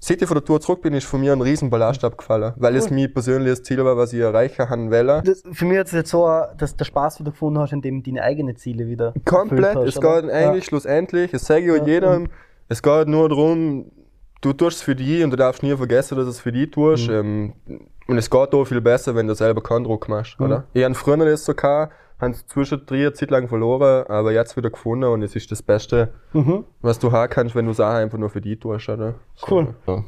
Seit 0.06 0.20
ich 0.20 0.28
von 0.28 0.34
der 0.34 0.44
Tour 0.44 0.60
zurück 0.60 0.82
bin, 0.82 0.92
ist 0.92 1.06
von 1.06 1.18
mir 1.18 1.32
ein 1.32 1.40
riesen 1.40 1.70
Ballast 1.70 2.04
abgefallen, 2.04 2.52
weil 2.56 2.76
es 2.76 2.90
mein 2.90 3.10
persönliches 3.10 3.62
Ziel 3.62 3.82
war, 3.82 3.96
was 3.96 4.12
ich 4.12 4.20
erreichen 4.20 4.68
haben 4.68 4.90
wollte. 4.90 5.22
Das, 5.24 5.42
für 5.50 5.64
mich 5.64 5.78
hat 5.78 5.86
es 5.86 5.94
jetzt 5.94 6.10
so, 6.10 6.28
dass 6.58 6.76
der 6.76 6.84
Spaß 6.84 7.20
wieder 7.20 7.30
gefunden 7.30 7.58
hast, 7.58 7.72
indem 7.72 8.02
du 8.02 8.10
deine 8.10 8.22
eigenen 8.22 8.54
Ziele 8.54 8.86
wieder 8.86 9.14
Komplett. 9.24 9.76
Es 9.76 9.96
hast, 9.96 10.04
oder? 10.04 10.20
geht 10.20 10.30
eigentlich 10.30 10.66
schlussendlich, 10.66 11.30
das 11.30 11.46
sage 11.46 11.74
ich 11.74 11.78
Ja. 11.78 11.86
jedem, 11.86 12.28
es 12.68 12.82
geht 12.82 13.08
nur 13.08 13.30
darum, 13.30 13.90
du 14.42 14.52
tust 14.52 14.76
es 14.76 14.82
für 14.82 14.94
dich 14.94 15.24
und 15.24 15.30
du 15.30 15.38
darfst 15.38 15.62
nie 15.62 15.74
vergessen, 15.74 16.16
dass 16.18 16.26
du 16.26 16.30
es 16.32 16.40
für 16.40 16.52
dich 16.52 16.70
tust. 16.70 17.08
Mhm. 17.08 17.14
Ähm, 17.14 17.52
und 18.06 18.18
es 18.18 18.28
geht 18.28 18.52
auch 18.52 18.64
viel 18.66 18.82
besser, 18.82 19.14
wenn 19.14 19.26
du 19.26 19.34
selber 19.34 19.62
keinen 19.62 19.84
Druck 19.84 20.10
machst, 20.10 20.38
oder? 20.38 20.64
Ich 20.74 20.84
habe 20.84 20.94
früher 20.94 21.16
das 21.16 21.46
so 21.46 21.54
gehabt, 21.54 21.94
habe 22.20 22.32
es 22.32 22.46
zwischendrin 22.46 23.00
eine 23.00 23.12
Zeit 23.12 23.30
lang 23.30 23.48
verloren, 23.48 24.06
aber 24.08 24.32
jetzt 24.32 24.56
wieder 24.56 24.70
gefunden 24.70 25.04
und 25.04 25.22
es 25.22 25.34
ist 25.36 25.50
das 25.50 25.62
Beste, 25.62 26.10
Mhm. 26.32 26.64
was 26.80 26.98
du 26.98 27.12
haben 27.12 27.28
kannst, 27.30 27.54
wenn 27.54 27.66
du 27.66 27.72
Sachen 27.72 27.96
einfach 27.96 28.18
nur 28.18 28.30
für 28.30 28.40
dich 28.40 28.58
tust, 28.60 28.88
oder? 28.88 29.14
So, 29.34 29.46
Cool. 29.56 29.74
Ja. 29.86 30.04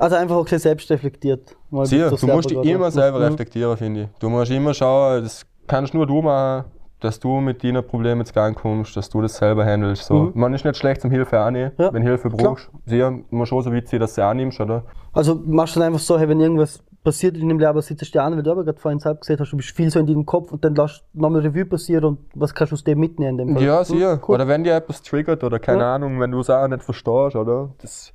Also 0.00 0.14
einfach 0.16 0.36
auch 0.36 0.46
sehr 0.46 0.60
selbst 0.60 0.88
reflektiert. 0.90 1.56
Mal 1.70 1.86
du 1.88 2.26
musst 2.26 2.50
dich 2.50 2.64
immer 2.64 2.90
selber 2.90 3.18
Mhm. 3.18 3.24
reflektieren, 3.24 3.76
finde 3.76 4.02
ich. 4.02 4.08
Du 4.20 4.28
musst 4.28 4.50
immer 4.50 4.72
schauen, 4.72 5.22
das 5.22 5.44
kannst 5.66 5.92
nur 5.92 6.06
du 6.06 6.22
machen, 6.22 6.66
dass 7.00 7.18
du 7.18 7.40
mit 7.40 7.62
deinen 7.64 7.84
Problemen 7.86 8.20
ins 8.20 8.32
Gang 8.32 8.56
kommst, 8.56 8.96
dass 8.96 9.08
du 9.08 9.20
das 9.22 9.36
selber 9.36 9.64
handelst. 9.64 10.04
So. 10.04 10.14
Mhm. 10.14 10.32
Man 10.34 10.54
ist 10.54 10.64
nicht 10.64 10.76
schlecht 10.76 11.00
zum 11.00 11.10
Hilfe 11.10 11.38
annehmen, 11.40 11.72
Ja, 11.78 11.92
wenn 11.92 12.02
Hilfe 12.02 12.28
klar. 12.28 12.50
brauchst. 12.50 12.70
Sicher, 12.86 13.12
muss 13.30 13.48
schon 13.48 13.62
so 13.62 13.72
witzig, 13.72 13.98
dass 14.00 14.10
du 14.14 14.20
sie 14.20 14.24
annimmst, 14.24 14.60
oder? 14.60 14.84
Also 15.12 15.40
machst 15.44 15.74
du 15.74 15.80
dann 15.80 15.88
einfach 15.88 16.00
so, 16.00 16.18
hey, 16.18 16.28
wenn 16.28 16.40
irgendwas 16.40 16.80
passiert 17.04 17.36
in 17.36 17.48
deinem 17.48 17.58
Leben, 17.58 17.80
sitzt 17.80 18.14
du 18.14 18.22
an, 18.22 18.36
weil 18.36 18.42
du 18.42 18.50
aber 18.50 18.64
gerade 18.64 18.78
vorhin 18.78 18.98
selbst 18.98 19.22
gesagt 19.22 19.40
hast, 19.40 19.52
du 19.52 19.56
bist 19.56 19.70
viel 19.70 19.90
so 19.90 19.98
in 20.00 20.06
deinem 20.06 20.26
Kopf 20.26 20.52
und 20.52 20.64
dann 20.64 20.74
lässt 20.74 21.04
nochmal 21.14 21.40
Revue 21.42 21.64
passieren 21.64 22.04
und 22.04 22.18
was 22.34 22.54
kannst 22.54 22.72
du 22.72 22.74
aus 22.74 22.84
dem 22.84 22.98
mitnehmen 22.98 23.38
in 23.38 23.54
dem? 23.54 23.56
Ja, 23.58 23.80
Mhm, 23.80 23.84
sicher. 23.84 24.20
Cool. 24.26 24.34
Oder 24.34 24.48
wenn 24.48 24.64
dir 24.64 24.74
etwas 24.74 25.02
triggert 25.02 25.42
oder 25.44 25.58
keine 25.58 25.82
Ja. 25.82 25.94
Ahnung, 25.94 26.20
wenn 26.20 26.30
du 26.30 26.42
Sachen 26.42 26.70
nicht 26.72 26.82
verstehst, 26.84 27.36
oder? 27.36 27.70
Das, 27.80 28.12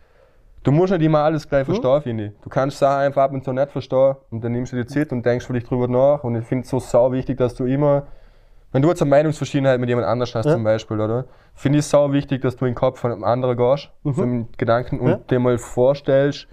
du 0.64 0.72
musst 0.72 0.92
nicht 0.92 1.02
immer 1.02 1.20
alles 1.20 1.46
Mhm. 1.46 1.50
gleich 1.50 1.66
verstehen, 1.66 2.02
finde 2.02 2.26
ich. 2.28 2.32
Du 2.44 2.50
kannst 2.50 2.78
Sachen 2.80 3.02
einfach 3.06 3.24
ab 3.24 3.32
und 3.34 3.44
zu 3.44 3.54
nicht 3.54 3.72
verstehen 3.72 4.16
und 4.32 4.44
dann 4.44 4.52
nimmst 4.52 4.74
du 4.74 4.76
dir 4.78 4.86
Zeit 4.86 5.12
und 5.12 5.26
denkst 5.26 5.46
vielleicht 5.46 5.70
drüber 5.70 5.88
nach. 5.88 6.24
Und 6.24 6.36
ich 6.36 6.46
finde 6.46 6.64
es 6.66 6.70
so 6.70 6.80
sau 6.80 7.12
wichtig, 7.12 7.38
dass 7.38 7.56
du 7.56 7.66
immer, 7.66 8.04
wenn 8.74 8.82
du 8.82 8.90
jetzt 8.90 9.02
eine 9.02 9.10
Meinungsverschiedenheit 9.10 9.80
mit 9.80 9.90
jemand 9.90 10.08
anders 10.08 10.36
hast 10.36 10.46
Ja. 10.48 10.54
zum 10.54 10.64
Beispiel, 10.64 11.00
oder? 11.00 11.26
Finde 11.56 11.80
ich 11.80 11.86
es 11.86 11.90
sau 11.90 12.12
wichtig, 12.12 12.42
dass 12.42 12.56
du 12.58 12.66
in 12.66 12.72
den 12.72 12.76
Kopf 12.76 13.00
von 13.00 13.12
einem 13.12 13.24
anderen 13.24 13.56
gehst, 13.58 13.90
so 14.04 14.26
mit 14.26 14.58
Gedanken 14.58 15.00
und 15.00 15.06
Mhm. 15.06 15.12
Ja. 15.12 15.20
dir 15.30 15.40
mal 15.40 15.58
vorstellst, 15.58 16.48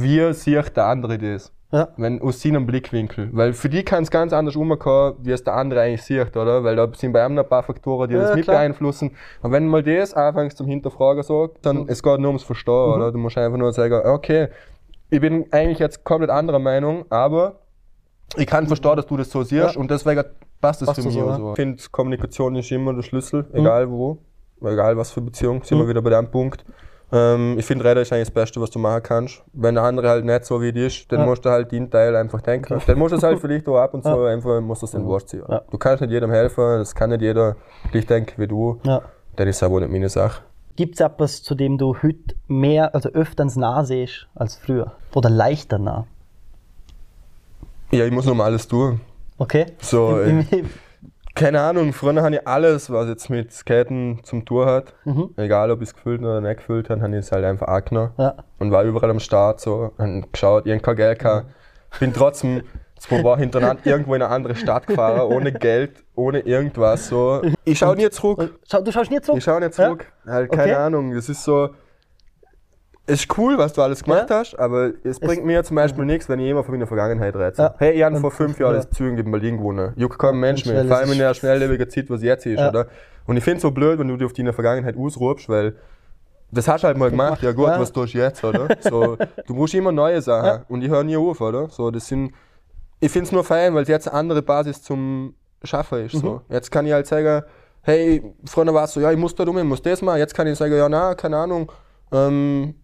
wie 0.00 0.32
sieht 0.32 0.76
der 0.76 0.86
andere 0.86 1.18
das? 1.18 1.52
Ja. 1.70 1.88
Wenn, 1.96 2.20
aus 2.20 2.42
seinem 2.42 2.66
Blickwinkel. 2.66 3.30
Weil 3.32 3.54
für 3.54 3.70
die 3.70 3.82
kann 3.82 4.02
es 4.02 4.10
ganz 4.10 4.34
anders 4.34 4.56
umgehen, 4.56 5.14
wie 5.22 5.30
es 5.32 5.42
der 5.42 5.54
andere 5.54 5.80
eigentlich 5.80 6.02
sieht, 6.02 6.36
oder? 6.36 6.62
Weil 6.64 6.76
da 6.76 6.86
sind 6.94 7.12
bei 7.12 7.24
einem 7.24 7.38
ein 7.38 7.48
paar 7.48 7.62
Faktoren, 7.62 8.10
die 8.10 8.14
Ja, 8.14 8.22
das 8.22 8.34
mit 8.36 8.44
klar. 8.44 8.58
beeinflussen. 8.58 9.12
Und 9.40 9.52
wenn 9.52 9.66
mal 9.68 9.82
das 9.82 10.12
anfängst 10.12 10.58
zum 10.58 10.66
Hinterfragen 10.66 11.22
so, 11.22 11.50
dann 11.62 11.86
es 11.88 12.02
geht 12.02 12.18
nur 12.20 12.28
ums 12.28 12.42
Verstehen, 12.42 12.74
Mhm. 12.88 12.92
oder? 12.94 13.12
Du 13.12 13.18
musst 13.18 13.38
einfach 13.38 13.56
nur 13.56 13.72
sagen, 13.72 14.02
okay, 14.04 14.48
ich 15.08 15.20
bin 15.20 15.46
eigentlich 15.50 15.78
jetzt 15.78 16.04
komplett 16.04 16.30
anderer 16.30 16.58
Meinung, 16.58 17.06
aber 17.08 17.60
ich 18.36 18.46
kann 18.46 18.66
verstehen, 18.66 18.96
dass 18.96 19.06
du 19.06 19.16
das 19.16 19.30
so 19.30 19.42
siehst 19.42 19.74
Ja. 19.74 19.80
und 19.80 19.90
deswegen 19.90 20.24
passt 20.60 20.82
es 20.82 20.90
für 20.90 21.02
mich 21.02 21.14
so, 21.14 21.32
so. 21.32 21.50
Ich 21.50 21.56
finde, 21.56 21.82
Kommunikation 21.90 22.54
ist 22.56 22.70
immer 22.70 22.92
der 22.92 23.02
Schlüssel, 23.02 23.46
egal 23.54 23.90
wo, 23.90 24.18
egal 24.62 24.94
was 24.98 25.10
für 25.10 25.22
Beziehung, 25.22 25.62
sind 25.64 25.78
Mhm. 25.78 25.82
wir 25.84 25.88
wieder 25.88 26.02
bei 26.02 26.10
dem 26.10 26.30
Punkt. 26.30 26.66
Ähm, 27.14 27.58
ich 27.58 27.66
finde, 27.66 27.84
Reden 27.84 28.00
ist 28.00 28.12
eigentlich 28.12 28.28
das 28.28 28.34
Beste, 28.34 28.60
was 28.60 28.70
du 28.70 28.78
machen 28.78 29.02
kannst. 29.02 29.42
Wenn 29.52 29.74
der 29.74 29.84
andere 29.84 30.08
halt 30.08 30.24
nicht 30.24 30.44
so 30.46 30.60
wie 30.62 30.72
du 30.72 30.86
ist, 30.86 31.10
dann 31.12 31.20
Ja. 31.20 31.26
musst 31.26 31.44
du 31.44 31.50
halt 31.50 31.70
den 31.70 31.90
Teil 31.90 32.16
einfach 32.16 32.40
denken. 32.40 32.80
Dann 32.86 32.98
musst 32.98 33.12
du 33.12 33.16
es 33.18 33.22
halt 33.22 33.38
vielleicht 33.38 33.68
auch 33.68 33.76
ab 33.78 33.92
und 33.94 34.02
zu 34.02 34.22
einfach, 34.24 34.60
musst 34.62 34.82
du 34.82 34.86
es 34.86 34.94
in 34.94 35.04
Wurst 35.04 35.28
ziehen. 35.28 35.42
Ja. 35.48 35.60
Du 35.70 35.76
kannst 35.78 36.00
nicht 36.00 36.10
jedem 36.10 36.30
helfen, 36.30 36.78
das 36.78 36.94
kann 36.94 37.10
nicht 37.10 37.20
jeder 37.22 37.56
gleich 37.90 38.06
denken 38.06 38.40
wie 38.40 38.46
du. 38.48 38.80
Ja. 38.84 39.02
Dann 39.36 39.46
ist 39.48 39.56
es 39.56 39.62
aber 39.62 39.80
nicht 39.80 39.92
meine 39.92 40.08
Sache. 40.08 40.42
Gibt 40.76 40.94
es 40.94 41.00
etwas, 41.00 41.42
zu 41.42 41.54
dem 41.54 41.76
du 41.76 41.94
heute 42.02 42.34
mehr, 42.48 42.94
also 42.94 43.10
öfters 43.10 43.56
nah 43.56 43.84
siehst 43.84 44.26
als 44.34 44.56
früher? 44.56 44.92
Oder 45.14 45.28
leichter 45.28 45.78
nah? 45.78 46.06
Ja, 47.90 48.06
ich 48.06 48.10
muss 48.10 48.24
nur 48.24 48.34
mal 48.34 48.44
alles 48.44 48.66
tun. 48.66 49.00
Okay? 49.36 49.66
So, 49.80 50.18
äh, 50.20 50.44
keine 51.34 51.60
Ahnung, 51.60 51.92
früher 51.92 52.22
habe 52.22 52.34
ich 52.36 52.46
alles, 52.46 52.90
was 52.90 53.08
jetzt 53.08 53.30
mit 53.30 53.52
Skaten 53.52 54.20
zum 54.22 54.44
Tour 54.44 54.66
hat. 54.66 54.94
Mhm. 55.04 55.30
Egal, 55.36 55.70
ob 55.70 55.80
ich 55.82 55.88
es 55.88 55.94
gefüllt 55.94 56.20
oder 56.20 56.40
nicht 56.40 56.58
gefüllt 56.58 56.90
habe, 56.90 57.00
habe 57.02 57.12
ich 57.12 57.20
es 57.20 57.32
halt 57.32 57.44
einfach 57.44 57.68
angenommen. 57.68 58.12
ja. 58.18 58.34
und 58.58 58.70
war 58.70 58.84
überall 58.84 59.10
am 59.10 59.20
Start 59.20 59.60
so 59.60 59.92
und 59.98 60.32
geschaut, 60.32 60.66
ich 60.66 60.82
kein 60.82 60.96
Geld 60.96 61.18
gehabt. 61.18 61.46
Bin 62.00 62.12
trotzdem 62.12 62.62
zwei 62.98 63.22
Wochen 63.24 63.40
hintereinander 63.40 63.84
irgendwo 63.84 64.14
in 64.14 64.22
eine 64.22 64.32
andere 64.32 64.54
Stadt 64.54 64.86
gefahren, 64.86 65.20
ohne 65.32 65.52
Geld, 65.52 66.04
ohne 66.14 66.40
irgendwas 66.40 67.08
so. 67.08 67.42
Ich 67.64 67.78
schau 67.78 67.94
nie 67.94 68.08
zurück. 68.10 68.58
Schau, 68.70 68.80
du 68.80 68.90
schaust 68.92 69.10
nie 69.10 69.20
zurück? 69.20 69.38
Ich 69.38 69.44
schau 69.44 69.58
nicht 69.58 69.74
zurück. 69.74 70.06
Halt, 70.26 70.50
keine 70.50 70.62
Okay. 70.72 70.74
Ahnung. 70.74 71.12
Es 71.12 71.28
ist 71.28 71.44
so. 71.44 71.70
Es 73.04 73.20
ist 73.22 73.36
cool, 73.36 73.58
was 73.58 73.72
du 73.72 73.82
alles 73.82 74.04
gemacht 74.04 74.30
Ja. 74.30 74.38
hast, 74.38 74.56
aber 74.58 74.92
es 75.02 75.18
bringt 75.18 75.44
mir 75.44 75.64
zum 75.64 75.74
Beispiel 75.74 76.04
nichts, 76.04 76.28
wenn 76.28 76.38
ich 76.38 76.48
immer 76.48 76.62
von 76.62 76.72
meiner 76.74 76.86
Vergangenheit 76.86 77.34
rede. 77.34 77.54
Ja. 77.58 77.74
Hey, 77.78 77.94
ich 77.94 78.02
habe 78.04 78.16
vor 78.18 78.30
fünf 78.30 78.58
Jahren 78.60 78.74
ja. 78.74 78.80
das 78.80 78.90
Zügen 78.90 79.18
in 79.18 79.30
Berlin 79.30 79.58
gewonnen. 79.58 79.92
Juckt 79.96 80.18
kein 80.18 80.36
Mensch 80.36 80.64
mehr. 80.66 80.84
Vor 80.84 80.96
allem 80.98 81.06
in 81.08 81.12
es- 81.14 81.18
der 81.18 81.34
schnelllebigen 81.34 81.90
Zeit, 81.90 82.08
was 82.10 82.22
jetzt 82.22 82.46
ist, 82.46 82.60
oder? 82.60 82.86
Und 83.26 83.36
ich 83.36 83.42
finde 83.44 83.56
es 83.56 83.62
so 83.62 83.70
blöd, 83.72 83.98
wenn 83.98 84.08
du 84.08 84.16
dich 84.16 84.26
auf 84.26 84.32
deine 84.32 84.52
Vergangenheit 84.52 84.96
ausrufst, 84.96 85.48
weil 85.48 85.74
das 86.52 86.68
hast 86.68 86.82
du 86.84 86.86
halt 86.88 86.96
mal 86.98 87.10
gemacht, 87.10 87.42
ja 87.42 87.50
gut, 87.52 87.66
was 87.68 87.92
tust 87.92 88.14
du 88.14 88.18
jetzt, 88.18 88.44
oder? 88.44 88.68
So, 88.80 89.16
du 89.46 89.54
musst 89.54 89.74
immer 89.74 89.90
neue 89.90 90.20
Sachen 90.22 90.64
und 90.68 90.82
ich 90.82 90.90
höre 90.90 91.02
nie 91.02 91.16
auf, 91.16 91.40
oder? 91.40 91.68
So, 91.70 91.90
das 91.90 92.06
sind, 92.06 92.32
ich 93.00 93.10
finde 93.10 93.26
es 93.26 93.32
nur 93.32 93.42
fein, 93.42 93.74
weil 93.74 93.82
es 93.82 93.88
jetzt 93.88 94.06
eine 94.08 94.16
andere 94.18 94.42
Basis 94.42 94.82
zum 94.82 95.34
Schaffen 95.64 96.04
ist. 96.06 96.14
Mhm. 96.14 96.18
So. 96.20 96.40
Jetzt 96.50 96.70
kann 96.70 96.86
ich 96.86 96.92
halt 96.92 97.06
sagen, 97.06 97.42
hey, 97.82 98.22
früher 98.44 98.72
war 98.72 98.84
es 98.84 98.92
so, 98.92 99.00
ja, 99.00 99.10
ich 99.10 99.18
muss 99.18 99.34
da 99.34 99.44
um, 99.44 99.58
ich 99.58 99.64
muss 99.64 99.82
das 99.82 100.02
machen. 100.02 100.18
Jetzt 100.18 100.34
kann 100.34 100.46
ich 100.46 100.56
sagen, 100.58 100.74
ja, 100.76 100.88
na, 100.88 101.14
keine 101.14 101.36
Ahnung, 101.38 101.70
ähm, 102.12 102.74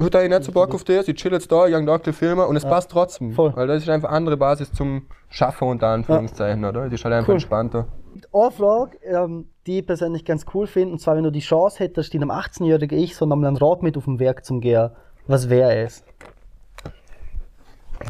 heute 0.00 0.18
habe 0.18 0.26
ich 0.26 0.30
nicht 0.30 0.44
so 0.44 0.52
Bock 0.52 0.74
auf 0.74 0.84
das, 0.84 1.08
ich 1.08 1.16
chill 1.16 1.32
jetzt 1.32 1.50
da, 1.52 1.68
da 1.68 1.76
ein 1.78 1.84
bisschen 1.86 2.12
filmen 2.12 2.46
und 2.46 2.56
es 2.56 2.64
passt 2.64 2.90
trotzdem. 2.90 3.32
Voll. 3.32 3.52
Weil 3.54 3.66
das 3.66 3.82
ist 3.82 3.88
einfach 3.88 4.08
eine 4.08 4.16
andere 4.16 4.36
Basis 4.36 4.72
zum 4.72 5.06
Schaffen 5.28 5.68
unter 5.68 5.88
Anführungszeichen, 5.88 6.64
oder? 6.64 6.84
Es 6.86 6.92
ist 6.92 7.04
halt 7.04 7.14
einfach 7.14 7.28
Cool. 7.28 7.34
entspannter. 7.34 7.86
Eine 8.32 8.50
Frage, 8.50 8.96
ähm, 9.04 9.48
die 9.66 9.80
ich 9.80 9.86
persönlich 9.86 10.24
ganz 10.24 10.44
cool 10.54 10.66
finde, 10.66 10.92
und 10.92 10.98
zwar, 11.00 11.16
wenn 11.16 11.24
du 11.24 11.30
die 11.32 11.40
Chance 11.40 11.78
hättest, 11.80 12.14
in 12.14 12.22
einem 12.22 12.30
18-jährigen 12.30 12.98
Ich 12.98 13.16
so 13.16 13.26
nochmal 13.26 13.50
ein 13.50 13.56
Rad 13.56 13.82
mit 13.82 13.96
auf 13.96 14.04
dem 14.04 14.18
Werk 14.20 14.44
zu 14.44 14.60
gehen, 14.60 14.90
was 15.26 15.48
wäre 15.50 15.74
es? 15.84 16.04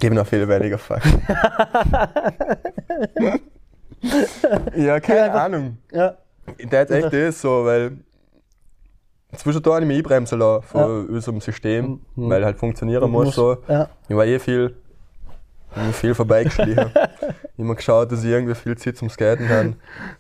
Gib 0.01 0.13
noch 0.13 0.27
viel 0.27 0.49
weniger 0.49 0.79
Fuck. 0.79 1.01
ja, 4.77 5.01
keine 5.01 5.23
einfach- 5.23 5.41
Ahnung. 5.45 5.79
Ja, 5.93 6.17
Das 6.71 6.91
echt 6.91 7.13
ist 7.13 7.41
so, 7.41 7.65
weil 7.65 7.99
zwischendurch 9.37 9.81
nicht 9.81 9.89
mehr 9.89 9.97
einbremsen 9.99 10.39
lassen 10.39 10.63
von 10.63 10.81
Ja. 10.81 11.15
unserem 11.15 11.41
System, 11.41 12.01
Mhm. 12.17 12.31
weil 12.31 12.45
halt 12.45 12.59
funktionieren 12.59 13.11
muss. 13.11 13.35
So. 13.35 13.57
Ja. 13.69 13.89
Ich 14.09 14.17
war 14.17 14.25
eh 14.27 14.39
viel, 14.39 14.75
immer 15.77 15.93
viel 15.93 16.15
vorbeigeschlichen. 16.15 16.91
immer 17.57 17.75
geschaut, 17.75 18.11
dass 18.11 18.25
ich 18.25 18.31
irgendwie 18.31 18.55
viel 18.55 18.77
Zeit 18.77 18.97
zum 18.97 19.09
Skaten 19.09 19.49
habe. 19.49 19.75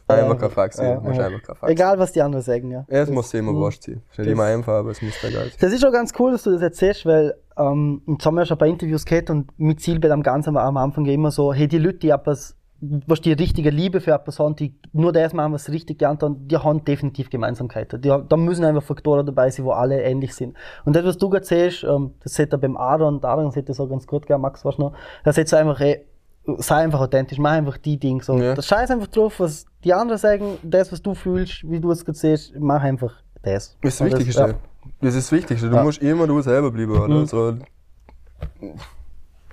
Einfach 0.06 0.38
kein 0.38 0.50
Fax 0.50 0.76
Ja, 0.78 0.84
ja, 0.94 1.00
muss 1.00 1.16
ja. 1.16 1.26
einfach 1.26 1.42
kein 1.42 1.56
Fax 1.56 1.72
Egal, 1.72 1.98
was 1.98 2.12
die 2.12 2.22
anderen 2.22 2.42
sagen, 2.44 2.70
ja. 2.70 2.84
Es 2.88 3.10
muss 3.10 3.32
immer 3.34 3.52
wurscht 3.52 3.82
sein. 3.84 4.02
Ist 4.10 4.18
nicht 4.18 4.28
immer 4.28 4.44
einfach, 4.44 4.74
aber 4.74 4.90
es 4.90 5.02
muss 5.02 5.14
da 5.20 5.28
geil 5.30 5.44
sein. 5.50 5.52
Das 5.60 5.72
ist 5.72 5.80
schon 5.80 5.92
ganz 5.92 6.12
cool, 6.18 6.32
dass 6.32 6.42
du 6.44 6.52
das 6.52 6.62
erzählst, 6.62 7.06
weil 7.06 7.34
ähm, 7.56 8.02
jetzt 8.06 8.24
haben 8.26 8.34
wir 8.34 8.42
ja 8.42 8.46
schon 8.46 8.56
ein 8.56 8.58
paar 8.58 8.68
Interviews 8.68 9.04
gehabt 9.04 9.30
und 9.30 9.48
mit 9.58 9.80
Zielbild 9.80 10.12
am 10.12 10.22
Ganzen 10.22 10.54
war 10.54 10.62
am 10.64 10.76
Anfang 10.76 11.04
ja 11.06 11.12
immer 11.12 11.30
so, 11.30 11.52
hey, 11.52 11.66
die 11.68 11.78
Leute, 11.78 11.98
die 11.98 12.10
etwas, 12.10 12.26
was 12.40 12.56
die 12.86 13.32
richtige 13.32 13.70
Liebe 13.70 14.00
für 14.00 14.12
etwas 14.12 14.38
haben, 14.38 14.56
die 14.56 14.74
nur 14.92 15.12
das 15.12 15.32
machen, 15.32 15.52
was 15.52 15.64
sie 15.64 15.72
richtig 15.72 15.98
gelernt 15.98 16.22
haben, 16.22 16.46
die 16.48 16.56
haben 16.56 16.84
definitiv 16.84 17.30
Gemeinsamkeiten. 17.30 18.00
Die, 18.00 18.08
da 18.28 18.36
müssen 18.36 18.64
einfach 18.64 18.82
Faktoren 18.82 19.24
dabei 19.26 19.50
sein, 19.50 19.64
wo 19.64 19.72
alle 19.72 20.02
ähnlich 20.02 20.34
sind. 20.34 20.56
Und 20.84 20.94
das, 20.96 21.04
was 21.04 21.18
du 21.18 21.28
gerade 21.30 21.44
siehst, 21.46 21.84
ähm, 21.84 22.12
das 22.22 22.34
sieht 22.34 22.52
er 22.52 22.58
beim 22.58 22.76
Aaron, 22.76 23.22
Aaron 23.24 23.50
sieht 23.50 23.68
das 23.68 23.80
auch 23.80 23.88
ganz 23.88 24.06
gut, 24.06 24.26
gell, 24.26 24.38
Max, 24.38 24.64
weißt 24.64 24.78
du 24.78 24.82
noch, 24.82 24.92
da 25.24 25.32
sieht 25.32 25.48
so 25.48 25.56
einfach, 25.56 25.80
ey, 25.80 26.04
sei 26.58 26.76
einfach 26.76 27.00
authentisch, 27.00 27.38
mach 27.38 27.52
einfach 27.52 27.78
die 27.78 27.98
Dinge 27.98 28.22
so. 28.22 28.36
Ja. 28.38 28.54
Das 28.54 28.66
scheiß 28.66 28.90
einfach 28.90 29.06
drauf, 29.06 29.40
was 29.40 29.64
die 29.82 29.94
anderen 29.94 30.18
sagen, 30.18 30.58
das, 30.62 30.92
was 30.92 31.00
du 31.00 31.14
fühlst, 31.14 31.62
wie 31.70 31.80
du 31.80 31.90
es 31.90 32.04
gerade 32.04 32.18
siehst, 32.18 32.54
mach 32.58 32.82
einfach 32.82 33.14
das. 33.42 33.76
Das 33.82 33.94
ist 33.94 34.00
das 34.00 34.06
Wichtigste. 34.12 34.40
ja. 34.40 34.54
Das 35.00 35.14
ist 35.14 35.26
das 35.30 35.32
Wichtigste. 35.32 35.70
Du 35.70 35.76
Ja. 35.76 35.82
musst 35.82 36.02
immer 36.02 36.26
du 36.26 36.40
selber 36.42 36.70
bleiben, 36.70 36.92
oder? 36.92 37.08
Mhm. 37.08 37.26
So, 37.26 37.54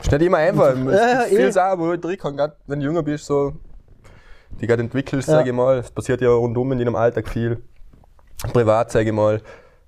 ist 0.01 0.11
nicht 0.11 0.21
immer 0.21 0.37
einfach. 0.37 0.75
Ja, 0.85 0.91
ja, 0.91 1.21
viele 1.27 1.47
eh. 1.47 1.51
Sachen, 1.51 1.79
wo 1.79 1.91
du 1.91 1.97
drin 1.97 2.17
kannst, 2.19 2.37
gerade 2.37 2.55
wenn 2.67 2.79
du 2.79 2.85
jünger 2.85 3.03
bist, 3.03 3.25
so, 3.25 3.53
die 4.59 4.67
gerade 4.67 4.81
entwickelst, 4.83 5.27
Ja. 5.27 5.35
sage 5.35 5.49
ich 5.49 5.55
mal. 5.55 5.77
Es 5.79 5.91
passiert 5.91 6.21
ja 6.21 6.29
rundum 6.29 6.71
in 6.71 6.79
deinem 6.79 6.95
Alltag 6.95 7.27
viel. 7.29 7.61
Privat, 8.53 8.91
sage 8.91 9.09
ich 9.09 9.15
mal. 9.15 9.41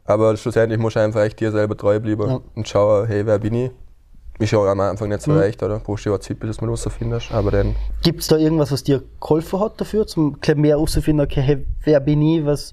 Aber 0.05 0.35
schlussendlich 0.37 0.79
musst 0.79 0.95
du 0.95 0.99
einfach 0.99 1.21
echt 1.21 1.39
dir 1.39 1.51
selber 1.51 1.75
treu 1.77 1.99
bleiben 1.99 2.29
Ja. 2.29 2.39
und 2.55 2.67
schauen, 2.67 3.07
hey, 3.07 3.25
wer 3.25 3.39
bin 3.39 3.53
ich? 3.55 3.71
Ist 4.39 4.51
ja 4.51 4.59
am 4.59 4.79
Anfang 4.79 5.09
nicht 5.09 5.21
so 5.21 5.31
Mhm. 5.31 5.37
leicht, 5.37 5.61
oder? 5.63 5.79
Brauchst 5.79 6.05
du 6.05 6.09
ja 6.11 6.19
Zeit, 6.19 6.39
bis 6.39 6.57
du 6.57 6.65
mal 6.65 6.71
rausfindest. 6.71 7.31
Aber 7.31 7.51
dann, 7.51 7.75
Gibt 8.01 8.19
es 8.21 8.27
da 8.27 8.37
irgendwas, 8.37 8.71
was 8.71 8.83
dir 8.83 9.03
geholfen 9.21 9.59
hat 9.59 9.79
dafür, 9.79 10.05
zum 10.07 10.37
mehr 10.55 10.71
herauszufinden, 10.75 11.25
okay, 11.25 11.41
hey, 11.41 11.65
wer 11.83 11.99
bin 11.99 12.21
ich, 12.21 12.45
was, 12.45 12.71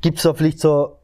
gibt 0.00 0.18
es 0.18 0.22
da 0.24 0.34
vielleicht 0.34 0.60
so, 0.60 0.98